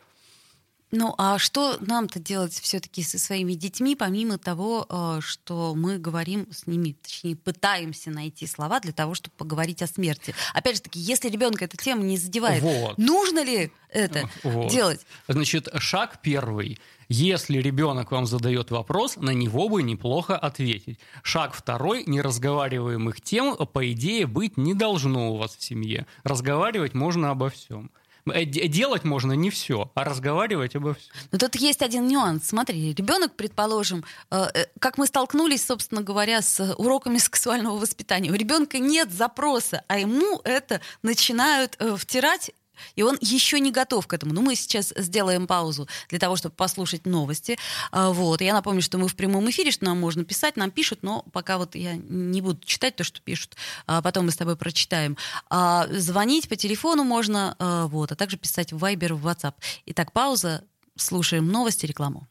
Ну, 0.91 1.15
а 1.17 1.39
что 1.39 1.77
нам-то 1.79 2.19
делать 2.19 2.53
все-таки 2.53 3.03
со 3.03 3.17
своими 3.17 3.53
детьми, 3.53 3.95
помимо 3.95 4.37
того, 4.37 4.85
э, 4.87 5.19
что 5.21 5.73
мы 5.75 5.97
говорим 5.97 6.47
с 6.51 6.67
ними, 6.67 6.95
точнее, 7.01 7.35
пытаемся 7.35 8.11
найти 8.11 8.45
слова 8.45 8.79
для 8.79 8.93
того, 8.93 9.15
чтобы 9.15 9.35
поговорить 9.35 9.81
о 9.81 9.87
смерти? 9.87 10.35
Опять 10.53 10.77
же 10.77 10.81
таки, 10.83 10.99
если 10.99 11.29
ребенка 11.29 11.65
эта 11.65 11.75
тема 11.75 12.03
не 12.03 12.17
задевает, 12.17 12.61
вот. 12.61 12.97
нужно 12.97 13.43
ли 13.43 13.71
это 13.89 14.29
вот. 14.43 14.69
делать? 14.69 15.05
Значит, 15.27 15.69
шаг 15.79 16.19
первый. 16.21 16.79
Если 17.07 17.59
ребенок 17.59 18.11
вам 18.11 18.25
задает 18.25 18.71
вопрос, 18.71 19.17
на 19.17 19.31
него 19.31 19.69
бы 19.69 19.83
неплохо 19.83 20.37
ответить. 20.37 20.99
Шаг 21.23 21.53
второй. 21.53 22.03
Неразговариваемых 22.05 23.21
тем, 23.21 23.55
по 23.55 23.91
идее, 23.91 24.27
быть 24.27 24.57
не 24.57 24.73
должно 24.73 25.33
у 25.33 25.37
вас 25.37 25.55
в 25.55 25.63
семье. 25.63 26.07
Разговаривать 26.23 26.93
можно 26.93 27.31
обо 27.31 27.49
всем. 27.49 27.91
Э, 28.33 28.43
делать 28.45 29.03
можно 29.03 29.33
не 29.33 29.49
все, 29.49 29.91
а 29.93 30.03
разговаривать 30.03 30.75
обо 30.75 30.95
всем. 30.95 31.13
Но 31.31 31.37
тут 31.37 31.55
есть 31.55 31.81
один 31.81 32.07
нюанс. 32.07 32.47
Смотри, 32.47 32.93
ребенок, 32.93 33.35
предположим, 33.35 34.03
э, 34.31 34.47
э, 34.53 34.65
как 34.79 34.97
мы 34.97 35.05
столкнулись, 35.05 35.65
собственно 35.65 36.01
говоря, 36.01 36.41
с 36.41 36.73
уроками 36.77 37.19
сексуального 37.19 37.77
воспитания. 37.77 38.31
У 38.31 38.35
ребенка 38.35 38.79
нет 38.79 39.11
запроса, 39.11 39.83
а 39.87 39.99
ему 39.99 40.41
это 40.43 40.81
начинают 41.03 41.77
втирать 41.97 42.51
и 42.95 43.03
он 43.03 43.17
еще 43.21 43.59
не 43.59 43.71
готов 43.71 44.07
к 44.07 44.13
этому. 44.13 44.33
Но 44.33 44.41
мы 44.41 44.55
сейчас 44.55 44.93
сделаем 44.95 45.47
паузу 45.47 45.87
для 46.09 46.19
того, 46.19 46.35
чтобы 46.35 46.55
послушать 46.55 47.05
новости. 47.05 47.57
А, 47.91 48.11
вот. 48.11 48.41
Я 48.41 48.53
напомню, 48.53 48.81
что 48.81 48.97
мы 48.97 49.07
в 49.07 49.15
прямом 49.15 49.49
эфире, 49.49 49.71
что 49.71 49.85
нам 49.85 49.99
можно 49.99 50.23
писать, 50.23 50.57
нам 50.57 50.71
пишут, 50.71 50.99
но 51.03 51.23
пока 51.31 51.57
вот 51.57 51.75
я 51.75 51.95
не 51.95 52.41
буду 52.41 52.59
читать 52.65 52.95
то, 52.95 53.03
что 53.03 53.21
пишут. 53.21 53.55
А 53.87 54.01
потом 54.01 54.25
мы 54.25 54.31
с 54.31 54.37
тобой 54.37 54.55
прочитаем. 54.55 55.17
А 55.49 55.87
звонить 55.91 56.49
по 56.49 56.55
телефону 56.55 57.03
можно, 57.03 57.55
вот, 57.91 58.11
а 58.11 58.15
также 58.15 58.37
писать 58.37 58.73
в 58.73 58.83
Viber, 58.83 59.13
в 59.13 59.27
WhatsApp. 59.27 59.53
Итак, 59.87 60.11
пауза. 60.11 60.63
Слушаем 60.97 61.47
новости, 61.49 61.85
рекламу. 61.85 62.27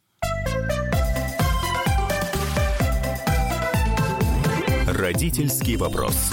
Родительский 4.87 5.77
вопрос. 5.77 6.33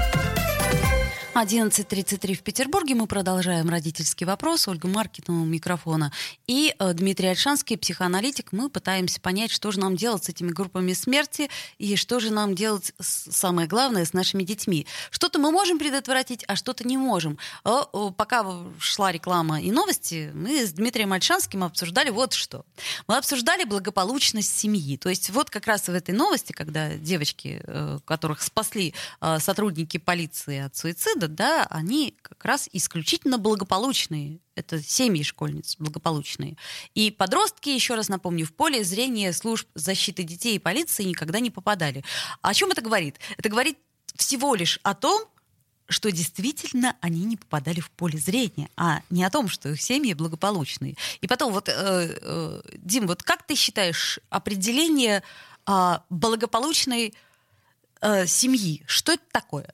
11.33 1.33 2.33
в 2.33 2.43
Петербурге. 2.43 2.93
Мы 2.93 3.07
продолжаем 3.07 3.69
родительский 3.69 4.25
вопрос. 4.25 4.67
Ольга 4.67 4.89
Маркина 4.89 5.41
у 5.41 5.45
микрофона. 5.45 6.11
И 6.45 6.75
э, 6.77 6.93
Дмитрий 6.93 7.29
Альшанский, 7.29 7.77
психоаналитик. 7.77 8.51
Мы 8.51 8.69
пытаемся 8.69 9.21
понять, 9.21 9.49
что 9.49 9.71
же 9.71 9.79
нам 9.79 9.95
делать 9.95 10.25
с 10.25 10.29
этими 10.29 10.49
группами 10.49 10.91
смерти 10.91 11.49
и 11.77 11.95
что 11.95 12.19
же 12.19 12.33
нам 12.33 12.53
делать, 12.53 12.91
с, 12.99 13.31
самое 13.31 13.65
главное, 13.65 14.03
с 14.03 14.11
нашими 14.11 14.43
детьми. 14.43 14.85
Что-то 15.09 15.39
мы 15.39 15.51
можем 15.51 15.79
предотвратить, 15.79 16.43
а 16.49 16.57
что-то 16.57 16.85
не 16.85 16.97
можем. 16.97 17.37
Э, 17.63 17.83
э, 17.93 18.11
пока 18.17 18.45
шла 18.77 19.13
реклама 19.13 19.61
и 19.61 19.71
новости, 19.71 20.31
мы 20.33 20.65
с 20.65 20.73
Дмитрием 20.73 21.13
Альшанским 21.13 21.63
обсуждали 21.63 22.09
вот 22.09 22.33
что. 22.33 22.65
Мы 23.07 23.15
обсуждали 23.15 23.63
благополучность 23.63 24.53
семьи. 24.57 24.97
То 24.97 25.07
есть 25.07 25.29
вот 25.29 25.49
как 25.49 25.65
раз 25.67 25.87
в 25.87 25.93
этой 25.93 26.13
новости, 26.13 26.51
когда 26.51 26.93
девочки, 26.93 27.61
э, 27.63 27.99
которых 28.03 28.41
спасли 28.41 28.93
э, 29.21 29.39
сотрудники 29.39 29.97
полиции 29.97 30.59
от 30.59 30.75
суицида, 30.75 31.20
да, 31.27 31.65
они 31.69 32.15
как 32.21 32.43
раз 32.45 32.69
исключительно 32.71 33.37
благополучные. 33.37 34.39
Это 34.55 34.81
семьи 34.81 35.23
школьниц 35.23 35.75
благополучные. 35.79 36.57
И 36.93 37.11
подростки, 37.11 37.69
еще 37.69 37.95
раз 37.95 38.09
напомню, 38.09 38.45
в 38.45 38.53
поле 38.53 38.83
зрения 38.83 39.33
служб 39.33 39.67
защиты 39.75 40.23
детей 40.23 40.55
и 40.55 40.59
полиции 40.59 41.03
никогда 41.03 41.39
не 41.39 41.49
попадали. 41.49 42.03
А 42.41 42.49
о 42.49 42.53
чем 42.53 42.71
это 42.71 42.81
говорит? 42.81 43.19
Это 43.37 43.49
говорит 43.49 43.77
всего 44.15 44.55
лишь 44.55 44.79
о 44.83 44.93
том, 44.93 45.27
что 45.91 46.11
действительно 46.11 46.95
они 47.01 47.25
не 47.25 47.37
попадали 47.37 47.79
в 47.79 47.91
поле 47.91 48.17
зрения, 48.17 48.69
а 48.77 49.01
не 49.09 49.23
о 49.23 49.29
том, 49.29 49.49
что 49.49 49.69
их 49.69 49.81
семьи 49.81 50.13
благополучные. 50.13 50.95
И 51.19 51.27
потом, 51.27 51.51
вот, 51.51 51.67
э, 51.67 51.73
э, 51.75 52.61
Дим, 52.77 53.07
вот 53.07 53.23
как 53.23 53.45
ты 53.45 53.55
считаешь 53.55 54.19
определение 54.29 55.21
э, 55.67 55.97
благополучной 56.09 57.13
э, 58.01 58.25
семьи? 58.25 58.83
Что 58.85 59.13
это 59.13 59.23
такое? 59.31 59.73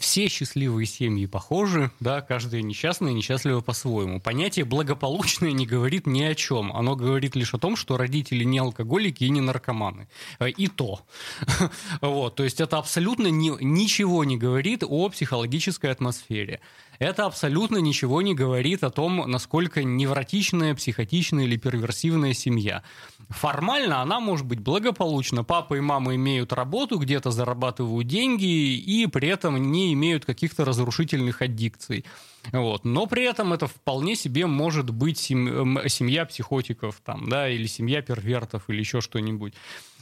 Все 0.00 0.28
счастливые 0.28 0.86
семьи 0.86 1.26
похожи, 1.26 1.90
да, 2.00 2.20
каждая 2.20 2.62
несчастная 2.62 3.12
несчастлива 3.12 3.60
по-своему. 3.60 4.20
Понятие 4.20 4.64
благополучное 4.64 5.52
не 5.52 5.66
говорит 5.66 6.06
ни 6.06 6.22
о 6.22 6.34
чем. 6.34 6.72
Оно 6.72 6.96
говорит 6.96 7.36
лишь 7.36 7.54
о 7.54 7.58
том, 7.58 7.76
что 7.76 7.96
родители 7.96 8.44
не 8.44 8.58
алкоголики 8.58 9.24
и 9.24 9.30
не 9.30 9.40
наркоманы. 9.40 10.08
Э, 10.38 10.48
и 10.48 10.68
то. 10.68 11.00
Вот, 12.00 12.36
то 12.36 12.44
есть 12.44 12.60
это 12.60 12.78
абсолютно 12.78 13.28
ни, 13.28 13.52
ничего 13.62 14.24
не 14.24 14.36
говорит 14.36 14.82
о 14.86 15.08
психологической 15.08 15.90
атмосфере. 15.90 16.60
Это 16.98 17.26
абсолютно 17.26 17.78
ничего 17.78 18.22
не 18.22 18.34
говорит 18.34 18.82
о 18.82 18.90
том, 18.90 19.28
насколько 19.30 19.84
невротичная, 19.84 20.74
психотичная 20.74 21.44
или 21.44 21.56
перверсивная 21.56 22.32
семья. 22.32 22.82
Формально 23.28 24.00
она 24.00 24.20
может 24.20 24.46
быть 24.46 24.60
благополучна. 24.60 25.44
Папа 25.44 25.74
и 25.74 25.80
мама 25.80 26.14
имеют 26.14 26.52
работу, 26.52 26.98
где-то 26.98 27.30
зарабатывают 27.30 28.06
деньги 28.06 28.76
и 28.76 29.06
при 29.06 29.28
этом 29.28 29.70
не 29.76 29.92
имеют 29.92 30.24
каких-то 30.24 30.64
разрушительных 30.64 31.42
аддикций. 31.42 32.04
Вот. 32.52 32.84
Но 32.84 33.06
при 33.06 33.24
этом 33.24 33.52
это 33.52 33.66
вполне 33.66 34.16
себе 34.16 34.46
может 34.46 34.90
быть 34.90 35.18
семья 35.18 36.26
психотиков 36.26 37.00
там, 37.04 37.28
да, 37.28 37.48
или 37.48 37.66
семья 37.66 38.02
первертов, 38.02 38.64
или 38.68 38.78
еще 38.78 39.00
что-нибудь. 39.00 39.54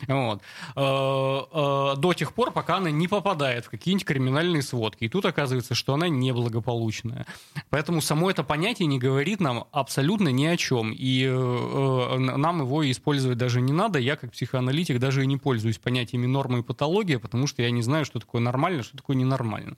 Вот. 0.08 0.42
Э, 0.76 0.80
э, 0.80 2.00
до 2.00 2.12
тех 2.14 2.32
пор, 2.32 2.50
пока 2.50 2.76
она 2.76 2.90
не 2.90 3.08
попадает 3.08 3.66
в 3.66 3.70
какие-нибудь 3.70 4.06
криминальные 4.06 4.62
сводки. 4.62 5.04
И 5.04 5.08
тут 5.08 5.24
оказывается, 5.24 5.74
что 5.74 5.94
она 5.94 6.08
неблагополучная. 6.08 7.26
Поэтому 7.70 8.00
само 8.00 8.30
это 8.30 8.42
понятие 8.42 8.86
не 8.86 8.98
говорит 8.98 9.40
нам 9.40 9.64
абсолютно 9.72 10.28
ни 10.28 10.44
о 10.44 10.56
чем. 10.56 10.92
И 10.92 11.24
э, 11.24 12.18
нам 12.18 12.60
его 12.60 12.90
использовать 12.90 13.38
даже 13.38 13.60
не 13.60 13.72
надо. 13.72 13.98
Я, 13.98 14.16
как 14.16 14.32
психоаналитик, 14.32 14.98
даже 14.98 15.22
и 15.22 15.26
не 15.26 15.36
пользуюсь 15.36 15.78
понятиями 15.78 16.26
нормы 16.26 16.58
и 16.58 16.62
патология, 16.62 17.18
потому 17.18 17.46
что 17.46 17.62
я 17.62 17.70
не 17.70 17.82
знаю, 17.82 18.04
что 18.04 18.18
такое 18.18 18.40
нормально, 18.40 18.82
что 18.82 18.96
такое 18.96 19.16
ненормально. 19.16 19.76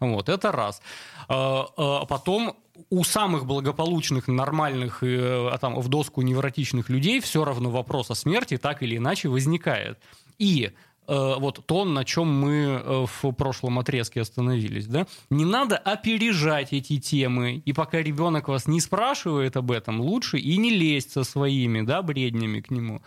Вот, 0.00 0.28
это 0.28 0.52
раз. 0.52 0.80
Потом 1.28 2.56
у 2.90 3.04
самых 3.04 3.46
благополучных, 3.46 4.28
нормальных, 4.28 5.02
э, 5.02 5.48
а 5.50 5.58
там, 5.58 5.78
в 5.78 5.88
доску 5.88 6.22
невротичных 6.22 6.88
людей 6.88 7.20
все 7.20 7.44
равно 7.44 7.70
вопрос 7.70 8.10
о 8.10 8.14
смерти 8.14 8.56
так 8.56 8.82
или 8.82 8.96
иначе 8.96 9.28
возникает. 9.28 9.98
И 10.38 10.70
э, 11.06 11.34
вот 11.38 11.66
то, 11.66 11.84
на 11.84 12.04
чем 12.04 12.28
мы 12.28 12.54
э, 12.54 13.06
в 13.06 13.32
прошлом 13.32 13.78
отрезке 13.78 14.20
остановились, 14.20 14.86
да, 14.86 15.06
не 15.30 15.44
надо 15.44 15.76
опережать 15.76 16.72
эти 16.72 16.98
темы, 16.98 17.56
и 17.64 17.72
пока 17.72 18.00
ребенок 18.00 18.48
вас 18.48 18.66
не 18.66 18.80
спрашивает 18.80 19.56
об 19.56 19.70
этом, 19.70 20.00
лучше 20.00 20.38
и 20.38 20.56
не 20.56 20.70
лезть 20.70 21.12
со 21.12 21.24
своими, 21.24 21.82
да, 21.82 22.02
бреднями 22.02 22.60
к 22.60 22.70
нему. 22.70 23.02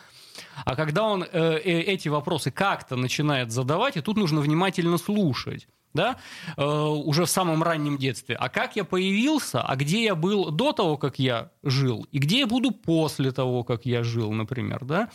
А 0.66 0.76
когда 0.76 1.04
он 1.04 1.24
э, 1.24 1.58
эти 1.60 2.10
вопросы 2.10 2.52
как-то 2.52 2.96
начинает 2.96 3.52
задавать, 3.52 3.98
и 3.98 4.02
тут 4.02 4.18
нужно 4.18 4.42
внимательно 4.42 4.98
слушать 4.98 5.68
да, 5.94 6.18
э, 6.58 6.64
уже 6.64 7.26
в 7.26 7.30
самом 7.30 7.64
раннем 7.64 7.98
детстве. 7.98 8.36
А 8.36 8.50
как 8.50 8.76
я 8.76 8.84
появился, 8.84 9.62
а 9.62 9.76
где 9.76 10.04
я 10.04 10.16
был 10.16 10.52
до 10.52 10.72
того, 10.72 10.98
как 10.98 11.20
я 11.20 11.52
жил, 11.64 12.08
и 12.12 12.20
где 12.20 12.40
я 12.40 12.48
буду 12.48 12.72
после 12.72 13.32
того, 13.32 13.64
как 13.64 13.86
я 13.86 14.04
жил, 14.04 14.32
например, 14.32 14.86
да. 14.86 15.10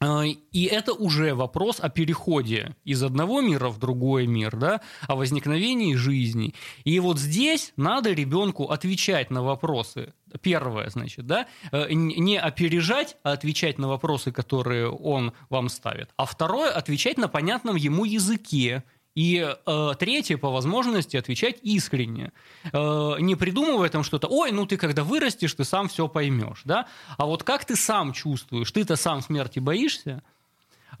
Э, 0.00 0.24
и 0.52 0.64
это 0.64 0.92
уже 0.92 1.34
вопрос 1.34 1.80
о 1.80 1.88
переходе 1.88 2.76
из 2.84 3.02
одного 3.02 3.40
мира 3.40 3.68
в 3.68 3.78
другой 3.78 4.26
мир, 4.26 4.56
да, 4.56 4.80
о 5.06 5.16
возникновении 5.16 5.94
жизни. 5.94 6.54
И 6.84 7.00
вот 7.00 7.18
здесь 7.18 7.72
надо 7.76 8.12
ребенку 8.12 8.64
отвечать 8.64 9.30
на 9.30 9.42
вопросы. 9.42 10.14
Первое, 10.42 10.90
значит, 10.90 11.26
да, 11.26 11.46
э, 11.72 11.88
не 11.92 12.38
опережать, 12.38 13.16
а 13.22 13.32
отвечать 13.32 13.78
на 13.78 13.88
вопросы, 13.88 14.30
которые 14.30 14.90
он 14.90 15.32
вам 15.48 15.68
ставит. 15.68 16.10
А 16.16 16.26
второе, 16.26 16.70
отвечать 16.70 17.18
на 17.18 17.28
понятном 17.28 17.76
ему 17.76 18.04
языке, 18.04 18.84
и 19.18 19.44
э, 19.66 19.94
третье, 19.98 20.36
по 20.36 20.48
возможности, 20.48 21.16
отвечать 21.16 21.56
искренне. 21.64 22.30
Э, 22.72 23.16
не 23.18 23.34
придумывая 23.34 23.88
там 23.88 24.04
что-то, 24.04 24.28
ой, 24.28 24.52
ну 24.52 24.64
ты 24.64 24.76
когда 24.76 25.02
вырастешь, 25.02 25.54
ты 25.54 25.64
сам 25.64 25.88
все 25.88 26.06
поймешь, 26.06 26.62
да? 26.64 26.86
А 27.16 27.26
вот 27.26 27.42
как 27.42 27.64
ты 27.64 27.74
сам 27.74 28.12
чувствуешь, 28.12 28.70
ты-то 28.70 28.94
сам 28.94 29.20
смерти 29.20 29.58
боишься? 29.58 30.22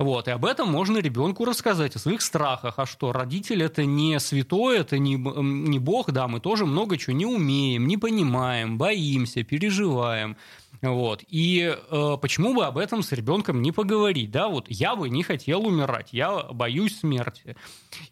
Вот, 0.00 0.26
и 0.26 0.32
об 0.32 0.44
этом 0.44 0.68
можно 0.68 0.98
ребенку 0.98 1.44
рассказать, 1.44 1.94
о 1.94 2.00
своих 2.00 2.20
страхах. 2.22 2.80
А 2.80 2.86
что, 2.86 3.12
родитель 3.12 3.62
это 3.62 3.84
не 3.84 4.18
святой, 4.18 4.78
это 4.78 4.98
не, 4.98 5.14
не 5.14 5.78
Бог, 5.78 6.10
да, 6.10 6.26
мы 6.26 6.40
тоже 6.40 6.66
много 6.66 6.96
чего 6.96 7.14
не 7.14 7.26
умеем, 7.26 7.86
не 7.86 7.98
понимаем, 7.98 8.78
боимся, 8.78 9.44
переживаем. 9.44 10.36
Вот. 10.82 11.24
И 11.28 11.76
э, 11.76 12.16
почему 12.20 12.54
бы 12.54 12.64
об 12.64 12.78
этом 12.78 13.02
с 13.02 13.12
ребенком 13.12 13.62
не 13.62 13.72
поговорить? 13.72 14.30
Да, 14.30 14.48
вот 14.48 14.66
я 14.68 14.94
бы 14.94 15.08
не 15.08 15.22
хотел 15.22 15.66
умирать, 15.66 16.08
я 16.12 16.44
боюсь 16.44 17.00
смерти. 17.00 17.56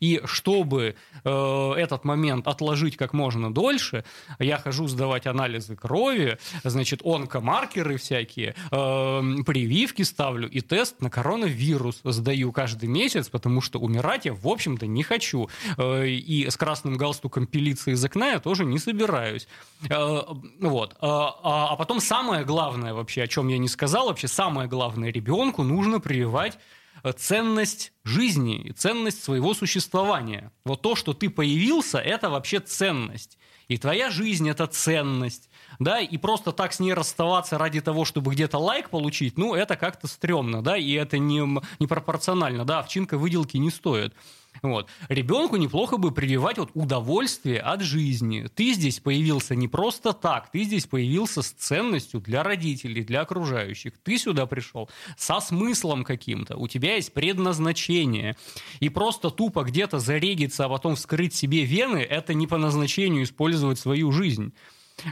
И 0.00 0.20
чтобы 0.24 0.96
э, 1.24 1.72
этот 1.76 2.04
момент 2.04 2.48
отложить 2.48 2.96
как 2.96 3.12
можно 3.12 3.52
дольше, 3.52 4.04
я 4.38 4.58
хожу 4.58 4.88
сдавать 4.88 5.26
анализы 5.26 5.76
крови, 5.76 6.38
значит, 6.64 7.02
онкомаркеры 7.04 7.98
всякие, 7.98 8.54
э, 8.70 9.42
прививки 9.46 10.02
ставлю 10.02 10.48
и 10.48 10.60
тест 10.60 11.00
на 11.00 11.10
коронавирус 11.10 12.00
сдаю 12.02 12.50
каждый 12.52 12.88
месяц, 12.88 13.28
потому 13.28 13.60
что 13.60 13.78
умирать 13.78 14.24
я, 14.24 14.34
в 14.34 14.48
общем-то, 14.48 14.86
не 14.86 15.02
хочу. 15.02 15.48
Э, 15.76 16.06
и 16.06 16.50
с 16.50 16.56
красным 16.56 16.96
галстуком 16.96 17.46
пилиться 17.46 17.92
из 17.92 18.04
окна 18.04 18.30
я 18.30 18.40
тоже 18.40 18.64
не 18.64 18.78
собираюсь. 18.78 19.46
Э, 19.88 20.22
вот. 20.60 20.92
Э, 20.94 20.96
а, 21.00 21.68
а 21.72 21.76
потом 21.76 22.00
самое 22.00 22.44
главное, 22.46 22.94
вообще, 22.94 23.24
о 23.24 23.26
чем 23.26 23.48
я 23.48 23.58
не 23.58 23.68
сказал, 23.68 24.06
вообще 24.06 24.28
самое 24.28 24.68
главное, 24.68 25.12
ребенку 25.12 25.62
нужно 25.62 26.00
прививать 26.00 26.58
э, 27.02 27.12
ценность 27.12 27.92
жизни 28.04 28.56
и 28.62 28.72
ценность 28.72 29.22
своего 29.22 29.52
существования. 29.52 30.52
Вот 30.64 30.80
то, 30.80 30.96
что 30.96 31.12
ты 31.12 31.28
появился, 31.28 31.98
это 31.98 32.30
вообще 32.30 32.60
ценность. 32.60 33.36
И 33.68 33.76
твоя 33.78 34.10
жизнь– 34.10 34.48
это 34.50 34.66
ценность. 34.66 35.50
Да, 35.78 36.00
и 36.00 36.16
просто 36.16 36.52
так 36.52 36.72
с 36.72 36.80
ней 36.80 36.94
расставаться 36.94 37.58
ради 37.58 37.80
того, 37.80 38.04
чтобы 38.04 38.32
где-то 38.32 38.58
лайк 38.58 38.88
получить, 38.88 39.36
ну, 39.36 39.54
это 39.54 39.76
как-то 39.76 40.06
стрёмно, 40.06 40.62
да, 40.62 40.76
и 40.76 40.92
это 40.92 41.18
не, 41.18 41.40
не 41.78 41.86
пропорционально, 41.86 42.64
да, 42.64 42.78
овчинка 42.78 43.18
выделки 43.18 43.58
не 43.58 43.70
стоит. 43.70 44.14
Вот. 44.62 44.88
Ребенку 45.08 45.56
неплохо 45.56 45.96
бы 45.96 46.12
прививать 46.12 46.58
вот 46.58 46.70
удовольствие 46.74 47.60
от 47.60 47.82
жизни. 47.82 48.48
Ты 48.54 48.72
здесь 48.72 49.00
появился 49.00 49.54
не 49.54 49.68
просто 49.68 50.12
так, 50.12 50.50
ты 50.50 50.64
здесь 50.64 50.86
появился 50.86 51.42
с 51.42 51.50
ценностью 51.50 52.20
для 52.20 52.42
родителей, 52.42 53.04
для 53.04 53.22
окружающих. 53.22 53.94
Ты 54.02 54.18
сюда 54.18 54.46
пришел 54.46 54.88
со 55.16 55.40
смыслом 55.40 56.04
каким-то, 56.04 56.56
у 56.56 56.68
тебя 56.68 56.96
есть 56.96 57.12
предназначение. 57.12 58.36
И 58.80 58.88
просто 58.88 59.30
тупо 59.30 59.62
где-то 59.62 59.98
зарегиться, 59.98 60.64
а 60.64 60.68
потом 60.68 60.96
вскрыть 60.96 61.34
себе 61.34 61.64
вены, 61.64 61.98
это 61.98 62.34
не 62.34 62.46
по 62.46 62.58
назначению 62.58 63.24
использовать 63.24 63.78
свою 63.78 64.12
жизнь. 64.12 64.52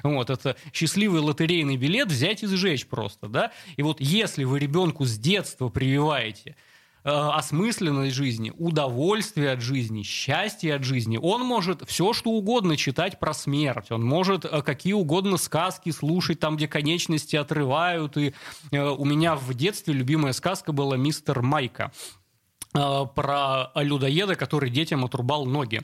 Вот, 0.02 0.30
это 0.30 0.56
счастливый 0.72 1.20
лотерейный 1.20 1.76
билет 1.76 2.08
взять 2.08 2.42
и 2.42 2.46
сжечь 2.46 2.86
просто, 2.86 3.28
да? 3.28 3.52
И 3.76 3.82
вот 3.82 4.00
если 4.00 4.44
вы 4.44 4.58
ребенку 4.58 5.04
с 5.04 5.18
детства 5.18 5.68
прививаете– 5.68 6.56
осмысленность 7.04 8.14
жизни, 8.14 8.52
удовольствие 8.56 9.52
от 9.52 9.60
жизни, 9.60 10.02
счастье 10.02 10.74
от 10.74 10.84
жизни. 10.84 11.18
Он 11.20 11.42
может 11.42 11.82
все, 11.86 12.12
что 12.14 12.30
угодно 12.30 12.76
читать 12.76 13.18
про 13.18 13.34
смерть. 13.34 13.90
Он 13.90 14.02
может 14.02 14.44
э, 14.44 14.62
какие 14.62 14.94
угодно 14.94 15.36
сказки 15.36 15.90
слушать, 15.90 16.40
там, 16.40 16.56
где 16.56 16.66
конечности 16.66 17.36
отрывают. 17.36 18.16
И 18.16 18.32
э, 18.70 18.82
у 18.82 19.04
меня 19.04 19.36
в 19.36 19.52
детстве 19.52 19.92
любимая 19.92 20.32
сказка 20.32 20.72
была 20.72 20.96
«Мистер 20.96 21.42
Майка» 21.42 21.92
про 22.72 23.70
людоеда, 23.76 24.34
который 24.34 24.68
детям 24.68 25.04
отрубал 25.04 25.46
ноги. 25.46 25.82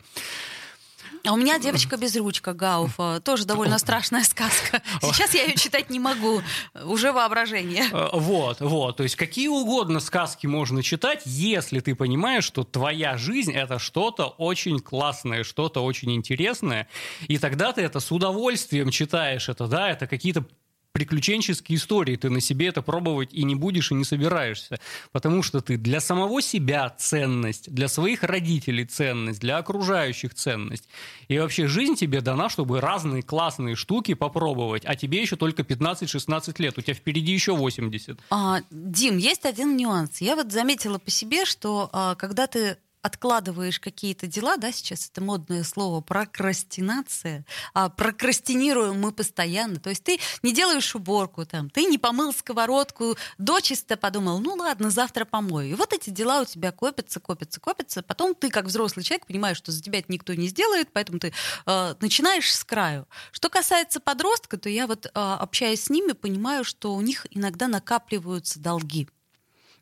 А 1.26 1.32
у 1.32 1.36
меня 1.36 1.58
девочка 1.58 1.96
без 1.96 2.16
ручка 2.16 2.54
Гауфа. 2.54 3.20
Тоже 3.20 3.44
довольно 3.44 3.78
страшная 3.78 4.24
сказка. 4.24 4.82
Сейчас 5.02 5.34
я 5.34 5.44
ее 5.44 5.54
читать 5.54 5.90
не 5.90 6.00
могу. 6.00 6.40
Уже 6.84 7.12
воображение. 7.12 7.84
Э, 7.92 8.08
Вот, 8.12 8.60
вот. 8.60 8.96
То 8.96 9.02
есть 9.02 9.16
какие 9.16 9.48
угодно 9.48 10.00
сказки 10.00 10.46
можно 10.46 10.82
читать, 10.82 11.22
если 11.26 11.80
ты 11.80 11.94
понимаешь, 11.94 12.44
что 12.44 12.64
твоя 12.64 13.16
жизнь 13.16 13.52
это 13.52 13.78
что-то 13.78 14.26
очень 14.26 14.78
классное, 14.80 15.44
что-то 15.44 15.84
очень 15.84 16.12
интересное, 16.12 16.88
и 17.28 17.38
тогда 17.38 17.72
ты 17.72 17.82
это 17.82 18.00
с 18.00 18.10
удовольствием 18.10 18.90
читаешь. 18.90 19.48
Это 19.48 19.66
да, 19.66 19.90
это 19.90 20.06
какие-то 20.06 20.44
приключенческие 20.92 21.76
истории. 21.76 22.16
Ты 22.16 22.30
на 22.30 22.40
себе 22.40 22.68
это 22.68 22.82
пробовать 22.82 23.32
и 23.32 23.44
не 23.44 23.54
будешь, 23.54 23.90
и 23.90 23.94
не 23.94 24.04
собираешься. 24.04 24.78
Потому 25.12 25.42
что 25.42 25.60
ты 25.60 25.76
для 25.76 26.00
самого 26.00 26.42
себя 26.42 26.90
ценность, 26.90 27.72
для 27.72 27.88
своих 27.88 28.22
родителей 28.22 28.84
ценность, 28.84 29.40
для 29.40 29.58
окружающих 29.58 30.34
ценность. 30.34 30.88
И 31.28 31.38
вообще 31.38 31.66
жизнь 31.66 31.94
тебе 31.94 32.20
дана, 32.20 32.48
чтобы 32.48 32.80
разные 32.80 33.22
классные 33.22 33.76
штуки 33.76 34.14
попробовать. 34.14 34.82
А 34.84 34.96
тебе 34.96 35.20
еще 35.20 35.36
только 35.36 35.62
15-16 35.62 36.54
лет. 36.58 36.78
У 36.78 36.82
тебя 36.82 36.94
впереди 36.94 37.32
еще 37.32 37.54
80. 37.54 38.18
А, 38.30 38.60
Дим, 38.70 39.16
есть 39.16 39.44
один 39.44 39.76
нюанс. 39.76 40.20
Я 40.20 40.36
вот 40.36 40.52
заметила 40.52 40.98
по 40.98 41.10
себе, 41.10 41.44
что 41.44 41.88
а, 41.92 42.14
когда 42.16 42.46
ты 42.46 42.76
откладываешь 43.02 43.80
какие-то 43.80 44.26
дела, 44.26 44.56
да, 44.56 44.72
сейчас 44.72 45.08
это 45.08 45.20
модное 45.20 45.64
слово 45.64 46.00
прокрастинация, 46.00 47.44
а 47.74 47.88
прокрастинируем 47.88 49.00
мы 49.00 49.12
постоянно, 49.12 49.80
то 49.80 49.90
есть 49.90 50.04
ты 50.04 50.18
не 50.42 50.52
делаешь 50.52 50.94
уборку, 50.94 51.46
там, 51.46 51.70
ты 51.70 51.84
не 51.84 51.98
помыл 51.98 52.32
сковородку, 52.32 53.16
дочисто 53.38 53.96
подумал, 53.96 54.40
ну 54.40 54.54
ладно, 54.54 54.90
завтра 54.90 55.24
помою. 55.24 55.70
И 55.70 55.74
вот 55.74 55.92
эти 55.92 56.10
дела 56.10 56.42
у 56.42 56.44
тебя 56.44 56.72
копятся, 56.72 57.20
копятся, 57.20 57.60
копятся, 57.60 58.02
потом 58.02 58.34
ты 58.34 58.50
как 58.50 58.66
взрослый 58.66 59.04
человек 59.04 59.26
понимаешь, 59.26 59.56
что 59.56 59.72
за 59.72 59.82
тебя 59.82 60.00
это 60.00 60.12
никто 60.12 60.34
не 60.34 60.48
сделает, 60.48 60.88
поэтому 60.92 61.18
ты 61.18 61.32
э, 61.66 61.94
начинаешь 62.00 62.54
с 62.54 62.64
краю. 62.64 63.06
Что 63.32 63.48
касается 63.48 64.00
подростка, 64.00 64.58
то 64.58 64.68
я 64.68 64.86
вот, 64.86 65.06
э, 65.06 65.10
общаясь 65.14 65.84
с 65.84 65.90
ними, 65.90 66.12
понимаю, 66.12 66.64
что 66.64 66.94
у 66.94 67.00
них 67.00 67.26
иногда 67.30 67.68
накапливаются 67.68 68.60
долги. 68.60 69.08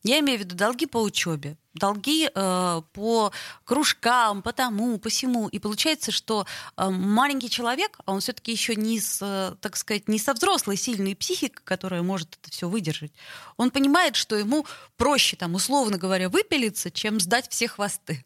Я 0.02 0.20
имею 0.20 0.38
в 0.38 0.42
виду 0.42 0.54
долги 0.54 0.86
по 0.86 1.02
учебе, 1.02 1.56
долги 1.78 2.30
э, 2.32 2.82
по 2.92 3.32
кружкам, 3.64 4.42
по 4.42 4.52
тому, 4.52 4.98
по 4.98 5.08
всему. 5.08 5.48
И 5.48 5.58
получается, 5.58 6.12
что 6.12 6.46
э, 6.76 6.88
маленький 6.88 7.50
человек, 7.50 7.98
а 8.04 8.12
он 8.12 8.20
все-таки 8.20 8.52
еще 8.52 8.76
не 8.76 9.00
с, 9.00 9.20
э, 9.22 9.54
так 9.60 9.76
сказать, 9.76 10.08
не 10.08 10.18
со 10.18 10.34
взрослой 10.34 10.76
сильной 10.76 11.16
психикой, 11.16 11.62
которая 11.64 12.02
может 12.02 12.38
это 12.40 12.50
все 12.50 12.68
выдержать. 12.68 13.12
Он 13.56 13.70
понимает, 13.70 14.16
что 14.16 14.36
ему 14.36 14.66
проще, 14.96 15.36
там, 15.36 15.54
условно 15.54 15.98
говоря, 15.98 16.28
выпилиться, 16.28 16.90
чем 16.90 17.20
сдать 17.20 17.48
все 17.50 17.68
хвосты. 17.68 18.24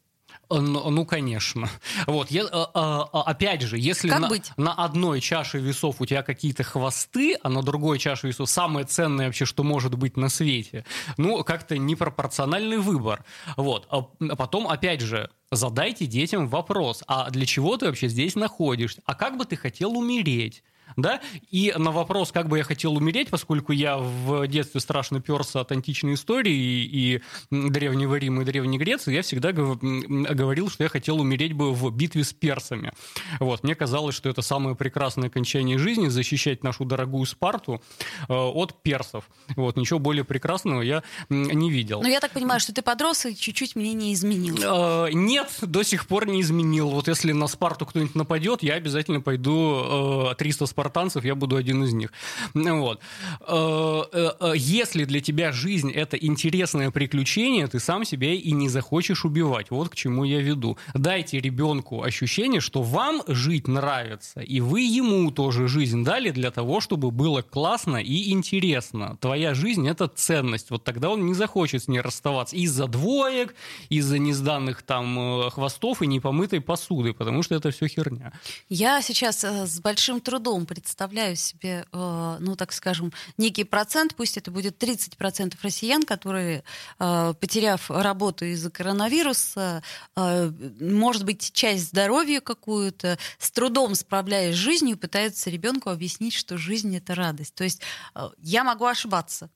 Ну, 0.61 1.05
конечно. 1.05 1.69
Вот, 2.07 2.31
я, 2.31 2.45
а, 2.51 3.09
а, 3.11 3.23
опять 3.23 3.61
же, 3.61 3.77
если 3.77 4.09
Как 4.09 4.19
на, 4.21 4.27
быть? 4.27 4.51
на 4.57 4.73
одной 4.73 5.21
чаше 5.21 5.59
весов 5.59 5.99
у 5.99 6.05
тебя 6.05 6.23
какие-то 6.23 6.63
хвосты, 6.63 7.35
а 7.41 7.49
на 7.49 7.61
другой 7.61 7.99
чаше 7.99 8.27
весов 8.27 8.49
самое 8.49 8.85
ценное 8.85 9.27
вообще, 9.27 9.45
что 9.45 9.63
может 9.63 9.95
быть 9.95 10.17
на 10.17 10.29
свете, 10.29 10.85
ну, 11.17 11.43
как-то 11.43 11.77
непропорциональный 11.77 12.77
выбор. 12.77 13.23
Вот. 13.57 13.87
А 13.89 14.03
а 14.29 14.35
потом, 14.35 14.67
опять 14.67 15.01
же, 15.01 15.29
задайте 15.51 16.05
детям 16.05 16.47
вопрос, 16.47 17.03
а 17.07 17.29
для 17.29 17.45
чего 17.45 17.77
ты 17.77 17.87
вообще 17.87 18.07
здесь 18.07 18.35
находишься? 18.35 19.01
А 19.05 19.15
как 19.15 19.37
бы 19.37 19.45
ты 19.45 19.55
хотел 19.55 19.97
умереть? 19.97 20.63
Да? 20.97 21.21
И 21.51 21.73
на 21.77 21.91
вопрос, 21.91 22.31
как 22.31 22.47
бы 22.47 22.57
я 22.57 22.63
хотел 22.63 22.95
умереть, 22.95 23.29
поскольку 23.29 23.71
я 23.71 23.97
в 23.97 24.47
детстве 24.47 24.81
страшно 24.81 25.21
перся 25.21 25.61
от 25.61 25.71
античной 25.71 26.15
истории 26.15 26.53
и, 26.53 27.15
и 27.15 27.21
Древнего 27.51 28.15
Рима 28.15 28.43
и 28.43 28.45
Древней 28.45 28.77
Греции, 28.77 29.13
я 29.13 29.21
всегда 29.21 29.51
говорил, 29.51 30.69
что 30.69 30.83
я 30.83 30.89
хотел 30.89 31.19
умереть 31.19 31.53
бы 31.53 31.73
в 31.73 31.89
битве 31.91 32.23
с 32.23 32.33
персами. 32.33 32.93
Вот. 33.39 33.63
Мне 33.63 33.75
казалось, 33.75 34.15
что 34.15 34.29
это 34.29 34.41
самое 34.41 34.75
прекрасное 34.75 35.29
окончание 35.29 35.77
жизни, 35.77 36.07
защищать 36.07 36.63
нашу 36.63 36.85
дорогую 36.85 37.25
Спарту 37.25 37.81
э, 38.27 38.33
от 38.33 38.81
персов. 38.81 39.29
Вот. 39.55 39.77
Ничего 39.77 39.99
более 39.99 40.23
прекрасного 40.23 40.81
я 40.81 41.03
не 41.29 41.71
видел. 41.71 42.01
Но 42.01 42.07
я 42.07 42.19
так 42.19 42.31
понимаю, 42.31 42.59
что 42.59 42.73
ты 42.73 42.81
подрос 42.81 43.25
и 43.25 43.35
чуть-чуть 43.35 43.75
мнение 43.75 44.13
изменил. 44.13 44.57
Э, 44.61 45.09
Нет, 45.11 45.49
до 45.61 45.83
сих 45.83 46.07
пор 46.07 46.27
не 46.27 46.41
изменил. 46.41 46.89
Вот 46.89 47.07
если 47.07 47.31
на 47.31 47.47
Спарту 47.47 47.85
кто-нибудь 47.85 48.15
нападет, 48.15 48.63
я 48.63 48.75
обязательно 48.75 49.21
пойду 49.21 50.31
э, 50.31 50.35
300 50.35 50.65
спартанцев, 50.83 51.25
я 51.25 51.35
буду 51.35 51.55
один 51.55 51.83
из 51.83 51.93
них. 51.93 52.11
Вот. 52.53 52.99
Э, 53.41 54.03
э, 54.11 54.31
э, 54.39 54.53
Если 54.55 55.05
для 55.05 55.21
тебя 55.21 55.51
жизнь 55.51 55.91
это 55.91 56.17
интересное 56.17 56.91
приключение, 56.91 57.67
ты 57.67 57.79
сам 57.79 58.05
себя 58.05 58.33
и 58.33 58.51
не 58.51 58.69
захочешь 58.69 59.25
убивать. 59.25 59.71
Вот 59.71 59.89
к 59.89 59.95
чему 59.95 60.25
я 60.25 60.41
веду. 60.41 60.77
Дайте 60.93 61.39
ребенку 61.39 62.03
ощущение, 62.03 62.61
что 62.61 62.81
вам 62.81 63.21
жить 63.27 63.67
нравится, 63.67 64.41
и 64.41 64.61
вы 64.61 64.81
ему 64.81 65.31
тоже 65.31 65.67
жизнь 65.67 66.03
дали 66.03 66.31
для 66.31 66.51
того, 66.51 66.81
чтобы 66.81 67.11
было 67.11 67.41
классно 67.41 67.97
и 67.97 68.31
интересно. 68.31 69.17
Твоя 69.21 69.53
жизнь 69.53 69.87
это 69.87 70.07
ценность. 70.07 70.71
Вот 70.71 70.83
тогда 70.83 71.09
он 71.09 71.25
не 71.25 71.33
захочет 71.33 71.83
с 71.83 71.87
ней 71.87 72.01
расставаться 72.01 72.55
из-за 72.55 72.87
двоек, 72.87 73.55
из-за 73.89 74.19
несданных 74.19 74.81
там 74.83 75.49
хвостов 75.49 76.01
и 76.01 76.07
непомытой 76.07 76.59
посуды, 76.59 77.13
потому 77.13 77.43
что 77.43 77.55
это 77.55 77.71
все 77.71 77.87
херня. 77.87 78.33
Я 78.69 79.01
сейчас 79.01 79.43
с 79.43 79.79
большим 79.79 80.19
трудом 80.19 80.65
представляю 80.73 81.35
себе, 81.35 81.85
э, 81.91 82.37
ну, 82.39 82.55
так 82.55 82.73
скажем, 82.73 83.13
некий 83.37 83.63
процент, 83.63 84.15
пусть 84.15 84.37
это 84.37 84.51
будет 84.51 84.77
30% 84.77 85.55
россиян, 85.61 86.03
которые, 86.03 86.63
э, 86.99 87.33
потеряв 87.39 87.89
работу 87.89 88.45
из-за 88.45 88.69
коронавируса, 88.69 89.83
э, 90.15 90.51
может 90.79 91.25
быть, 91.25 91.51
часть 91.53 91.89
здоровья 91.89 92.39
какую-то, 92.41 93.17
с 93.37 93.51
трудом 93.51 93.95
справляясь 93.95 94.55
с 94.55 94.57
жизнью, 94.57 94.97
пытаются 94.97 95.49
ребенку 95.49 95.89
объяснить, 95.89 96.33
что 96.33 96.57
жизнь— 96.57 96.95
это 96.97 97.15
радость. 97.15 97.53
То 97.55 97.63
есть 97.63 97.81
э, 98.15 98.29
я 98.39 98.63
могу 98.63 98.85
ошибаться. 98.85 99.49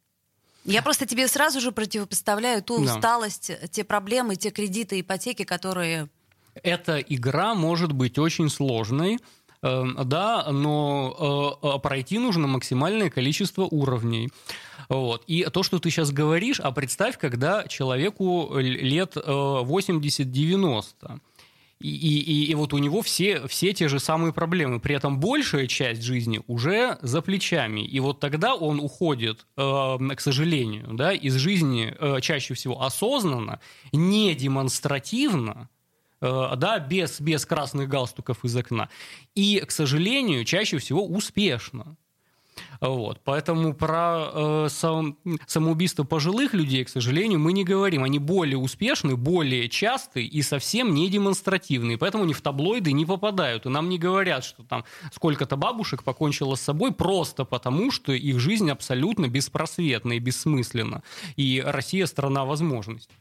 Я 0.66 0.82
просто 0.82 1.06
тебе 1.06 1.28
сразу 1.28 1.62
же 1.62 1.72
противопоставляю 1.72 2.62
ту 2.62 2.84
Да. 2.84 2.96
усталость, 2.96 3.52
те 3.72 3.84
проблемы, 3.84 4.36
те 4.36 4.52
кредиты, 4.52 5.00
ипотеки, 5.00 5.44
которые 5.46 6.10
Эта 6.64 6.98
игра 6.98 7.54
может 7.54 7.92
быть 7.92 8.18
очень 8.18 8.50
сложной, 8.50 9.20
да, 10.06 10.48
но 10.52 11.58
э, 11.64 11.68
э, 11.76 11.80
пройти 11.80 12.20
нужно 12.20 12.48
максимальное 12.48 13.10
количество 13.10 13.64
уровней. 13.64 14.30
Вот. 14.90 15.24
И 15.28 15.44
то, 15.52 15.64
что 15.64 15.80
ты 15.80 15.90
сейчас 15.90 16.12
говоришь, 16.12 16.60
а 16.60 16.72
представь, 16.72 17.18
когда 17.18 17.68
человеку 17.68 18.58
лет 18.58 19.18
э, 19.18 19.20
80-90. 19.22 21.20
И, 21.80 21.90
и, 21.90 22.20
и- 22.20 22.46
и 22.52 22.56
вот 22.56 22.74
у 22.74 22.80
него 22.80 23.02
все, 23.04 23.48
все 23.48 23.72
те 23.72 23.88
же 23.88 24.00
самые 24.00 24.34
проблемы. 24.34 24.80
При 24.80 24.96
этом 24.96 25.20
большая 25.20 25.68
часть 25.68 26.02
жизни 26.02 26.42
уже 26.48 26.98
за 27.04 27.22
плечами. 27.22 27.82
И 27.82 28.00
вот 28.00 28.20
тогда 28.20 28.56
он 28.56 28.80
уходит, 28.80 29.46
э, 29.58 29.98
к 30.16 30.20
сожалению, 30.20 30.88
да, 30.94 31.14
из 31.14 31.36
жизни 31.36 31.94
э, 32.00 32.20
чаще 32.22 32.56
всего 32.56 32.82
осознанно, 32.82 33.60
не 33.94 34.34
демонстративно, 34.34 35.70
э, 35.76 35.77
да, 36.22 36.80
без, 36.80 37.22
без 37.22 37.46
красных 37.46 37.90
галстуков 37.90 38.44
из 38.44 38.56
окна. 38.56 38.90
И, 39.36 39.60
к 39.66 39.72
сожалению, 39.72 40.46
чаще 40.46 40.78
всего 40.78 41.06
успешно. 41.06 41.98
Вот. 42.82 43.22
Поэтому 43.24 43.74
про 43.74 44.30
э, 44.32 44.68
сам- 44.70 45.18
самоубийство 45.46 46.04
пожилых 46.04 46.54
людей, 46.54 46.84
к 46.84 46.90
сожалению, 46.90 47.40
мы 47.40 47.54
не 47.54 47.64
говорим. 47.64 48.04
Они 48.04 48.20
более 48.20 48.58
успешны, 48.58 49.16
более 49.16 49.70
частые 49.70 50.26
и 50.26 50.42
совсем 50.42 50.94
не 50.94 51.10
демонстративные. 51.10 51.98
Поэтому 51.98 52.24
они 52.24 52.34
в 52.34 52.42
таблоиды 52.42 52.92
не 52.92 53.06
попадают. 53.06 53.66
И 53.66 53.70
нам 53.70 53.90
не 53.90 53.98
говорят, 53.98 54.44
что 54.44 54.64
там 54.64 54.86
сколько-то 55.12 55.56
бабушек 55.56 56.04
покончило 56.04 56.56
с 56.56 56.62
собой 56.62 56.94
просто 56.94 57.46
потому, 57.46 57.92
что 57.92 58.12
их 58.14 58.40
жизнь 58.40 58.70
абсолютно 58.70 59.28
беспросветна 59.28 60.14
и 60.14 60.20
бессмысленна. 60.20 61.04
И 61.36 61.64
Россия 61.66 62.06
страна 62.06 62.46
возможностей. 62.46 63.16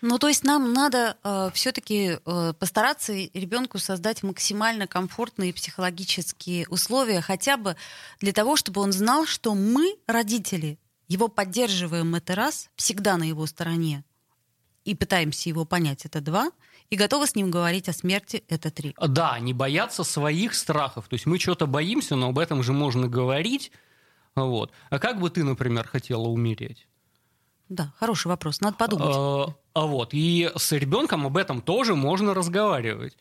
Ну, 0.00 0.18
то 0.18 0.28
есть 0.28 0.44
нам 0.44 0.72
надо 0.72 1.16
э, 1.24 1.50
все-таки 1.54 2.18
э, 2.24 2.52
постараться 2.58 3.12
ребенку 3.12 3.78
создать 3.78 4.22
максимально 4.22 4.86
комфортные 4.86 5.52
психологические 5.52 6.68
условия, 6.68 7.20
хотя 7.20 7.56
бы 7.56 7.76
для 8.20 8.32
того, 8.32 8.54
чтобы 8.54 8.80
он 8.80 8.92
знал, 8.92 9.26
что 9.26 9.54
мы, 9.54 9.96
родители, 10.06 10.78
его 11.08 11.28
поддерживаем 11.28 12.14
это 12.14 12.36
раз, 12.36 12.70
всегда 12.76 13.16
на 13.16 13.24
его 13.24 13.46
стороне, 13.46 14.04
и 14.84 14.94
пытаемся 14.94 15.48
его 15.48 15.64
понять, 15.64 16.04
это 16.04 16.20
два, 16.20 16.50
и 16.90 16.96
готовы 16.96 17.26
с 17.26 17.34
ним 17.34 17.50
говорить 17.50 17.88
о 17.88 17.92
смерти, 17.92 18.44
это 18.48 18.70
три. 18.70 18.94
Да, 19.00 19.38
не 19.38 19.52
бояться 19.52 20.04
своих 20.04 20.54
страхов. 20.54 21.08
То 21.08 21.14
есть 21.14 21.26
мы 21.26 21.38
что-то 21.38 21.66
боимся, 21.66 22.16
но 22.16 22.28
об 22.28 22.38
этом 22.38 22.62
же 22.62 22.72
можно 22.72 23.08
говорить. 23.08 23.70
Вот. 24.34 24.72
А 24.88 24.98
как 24.98 25.20
бы 25.20 25.28
ты, 25.28 25.44
например, 25.44 25.86
хотела 25.86 26.28
умереть? 26.28 26.87
Да, 27.68 27.92
хороший 27.98 28.28
вопрос, 28.28 28.60
надо 28.60 28.76
подумать. 28.76 29.14
А, 29.14 29.54
а 29.74 29.86
вот. 29.86 30.10
И 30.12 30.50
с 30.56 30.72
ребенком 30.72 31.26
об 31.26 31.36
этом 31.36 31.60
тоже 31.60 31.94
можно 31.94 32.34
разговаривать. 32.34 33.16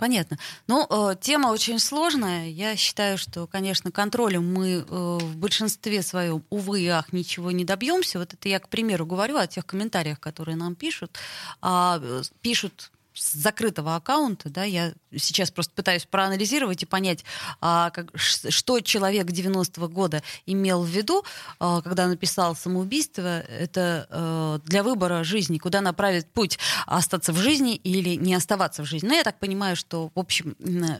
Понятно. 0.00 0.38
Ну, 0.66 0.86
э, 0.88 1.16
тема 1.20 1.48
очень 1.48 1.78
сложная. 1.78 2.48
Я 2.48 2.74
считаю, 2.74 3.18
что, 3.18 3.46
конечно, 3.46 3.90
контролем 3.90 4.50
мы 4.50 4.68
э, 4.68 4.84
в 4.88 5.36
большинстве 5.36 6.00
своем, 6.00 6.42
увы 6.48 6.80
и 6.80 6.86
ах, 6.86 7.12
ничего 7.12 7.50
не 7.50 7.66
добьемся. 7.66 8.18
Вот 8.18 8.32
это 8.32 8.48
я, 8.48 8.60
к 8.60 8.70
примеру, 8.70 9.04
говорю 9.04 9.36
о 9.36 9.46
тех 9.46 9.66
комментариях, 9.66 10.18
которые 10.18 10.56
нам 10.56 10.74
пишут. 10.74 11.18
А, 11.60 12.00
э, 12.02 12.22
пишут 12.40 12.90
с 13.20 13.34
закрытого 13.34 13.96
аккаунта, 13.96 14.48
да, 14.48 14.64
я 14.64 14.94
сейчас 15.14 15.50
просто 15.50 15.74
пытаюсь 15.74 16.06
проанализировать 16.06 16.82
и 16.82 16.86
понять, 16.86 17.24
а, 17.60 17.90
как, 17.90 18.10
что 18.16 18.80
человек 18.80 19.26
90-го 19.26 19.88
года 19.88 20.22
имел 20.46 20.82
в 20.82 20.88
виду, 20.88 21.24
а, 21.58 21.82
когда 21.82 22.06
написал 22.06 22.56
самоубийство, 22.56 23.40
это 23.40 24.06
а, 24.10 24.58
для 24.64 24.82
выбора 24.82 25.22
жизни, 25.22 25.58
куда 25.58 25.82
направить 25.82 26.26
путь, 26.28 26.58
остаться 26.86 27.32
в 27.32 27.36
жизни 27.36 27.76
или 27.76 28.16
не 28.16 28.34
оставаться 28.34 28.82
в 28.82 28.86
жизни. 28.86 29.08
Но 29.08 29.14
я 29.14 29.22
так 29.22 29.38
понимаю, 29.38 29.76
что, 29.76 30.10
в 30.14 30.18
общем, 30.18 30.56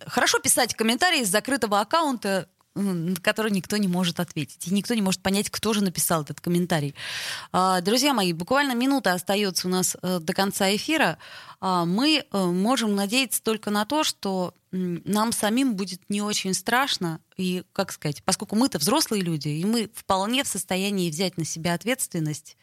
хорошо 0.07 0.39
писать 0.41 0.75
комментарии 0.75 1.25
с 1.25 1.29
закрытого 1.29 1.81
аккаунта, 1.81 2.49
на 2.75 3.17
который 3.17 3.51
никто 3.51 3.77
не 3.77 3.89
может 3.89 4.21
ответить. 4.21 4.69
И 4.69 4.75
никто 4.75 4.95
не 4.95 5.03
может 5.03 5.21
понять, 5.21 5.51
кто 5.51 5.73
же 5.73 5.83
написал 5.83 6.23
этот 6.23 6.41
комментарий. 6.41 6.95
А, 7.53 7.81
друзья 7.81 8.15
мои, 8.15 8.33
буквально 8.33 8.75
минута 8.75 9.13
остается 9.13 9.67
у 9.67 9.71
нас 9.71 9.97
э, 10.03 10.19
до 10.21 10.33
конца 10.33 10.75
эфира. 10.75 11.19
А, 11.61 11.85
мы 11.85 12.25
э, 12.31 12.45
можем 12.45 12.95
надеяться 12.95 13.43
только 13.43 13.71
на 13.71 13.85
то, 13.85 14.03
что 14.03 14.55
нам 14.73 15.33
самим 15.33 15.75
будет 15.75 16.01
не 16.09 16.23
очень 16.23 16.55
страшно, 16.55 17.21
и, 17.37 17.65
как 17.73 17.91
сказать, 17.91 18.23
поскольку 18.23 18.55
мы-то 18.55 18.79
взрослые 18.79 19.23
люди, 19.23 19.49
и 19.49 19.65
мы 19.65 19.91
вполне 19.93 20.45
в 20.45 20.47
состоянии 20.47 21.11
взять 21.11 21.37
на 21.39 21.45
себя 21.45 21.75
ответственность 21.75 22.57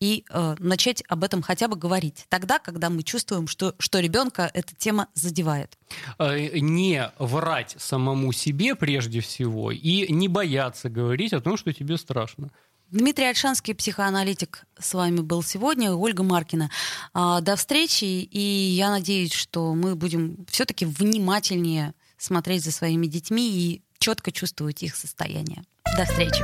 и 0.00 0.24
э, 0.28 0.56
начать 0.58 1.04
об 1.08 1.22
этом 1.22 1.40
хотя 1.40 1.68
бы 1.68 1.76
говорить. 1.76 2.26
Тогда, 2.28 2.58
когда 2.58 2.90
мы 2.90 3.04
чувствуем, 3.04 3.46
что, 3.46 3.76
что 3.78 4.00
ребенка 4.00 4.50
эта 4.52 4.74
тема 4.74 5.06
задевает. 5.14 5.78
Э, 6.18 6.58
не 6.58 7.12
врать 7.18 7.76
самому 7.78 8.32
себе 8.32 8.74
прежде 8.74 9.20
всего 9.20 9.70
и 9.70 10.12
не 10.12 10.26
бояться 10.26 10.90
говорить 10.90 11.32
о 11.32 11.40
том, 11.40 11.56
что 11.56 11.72
тебе 11.72 11.96
страшно. 11.96 12.50
Дмитрий 12.92 13.24
Альшанский, 13.24 13.74
психоаналитик, 13.74 14.66
с 14.78 14.92
вами 14.92 15.20
был 15.20 15.42
сегодня, 15.42 15.94
Ольга 15.94 16.22
Маркина. 16.22 16.70
А, 17.14 17.40
до 17.40 17.56
встречи, 17.56 18.04
и 18.04 18.38
я 18.38 18.90
надеюсь, 18.90 19.32
что 19.32 19.74
мы 19.74 19.96
будем 19.96 20.44
все-таки 20.50 20.84
внимательнее 20.84 21.94
смотреть 22.18 22.62
за 22.62 22.70
своими 22.70 23.06
детьми 23.06 23.50
и 23.50 23.82
четко 23.98 24.30
чувствовать 24.30 24.82
их 24.82 24.94
состояние. 24.94 25.64
До 25.96 26.04
встречи. 26.04 26.42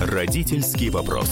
Родительский 0.00 0.90
вопрос. 0.90 1.30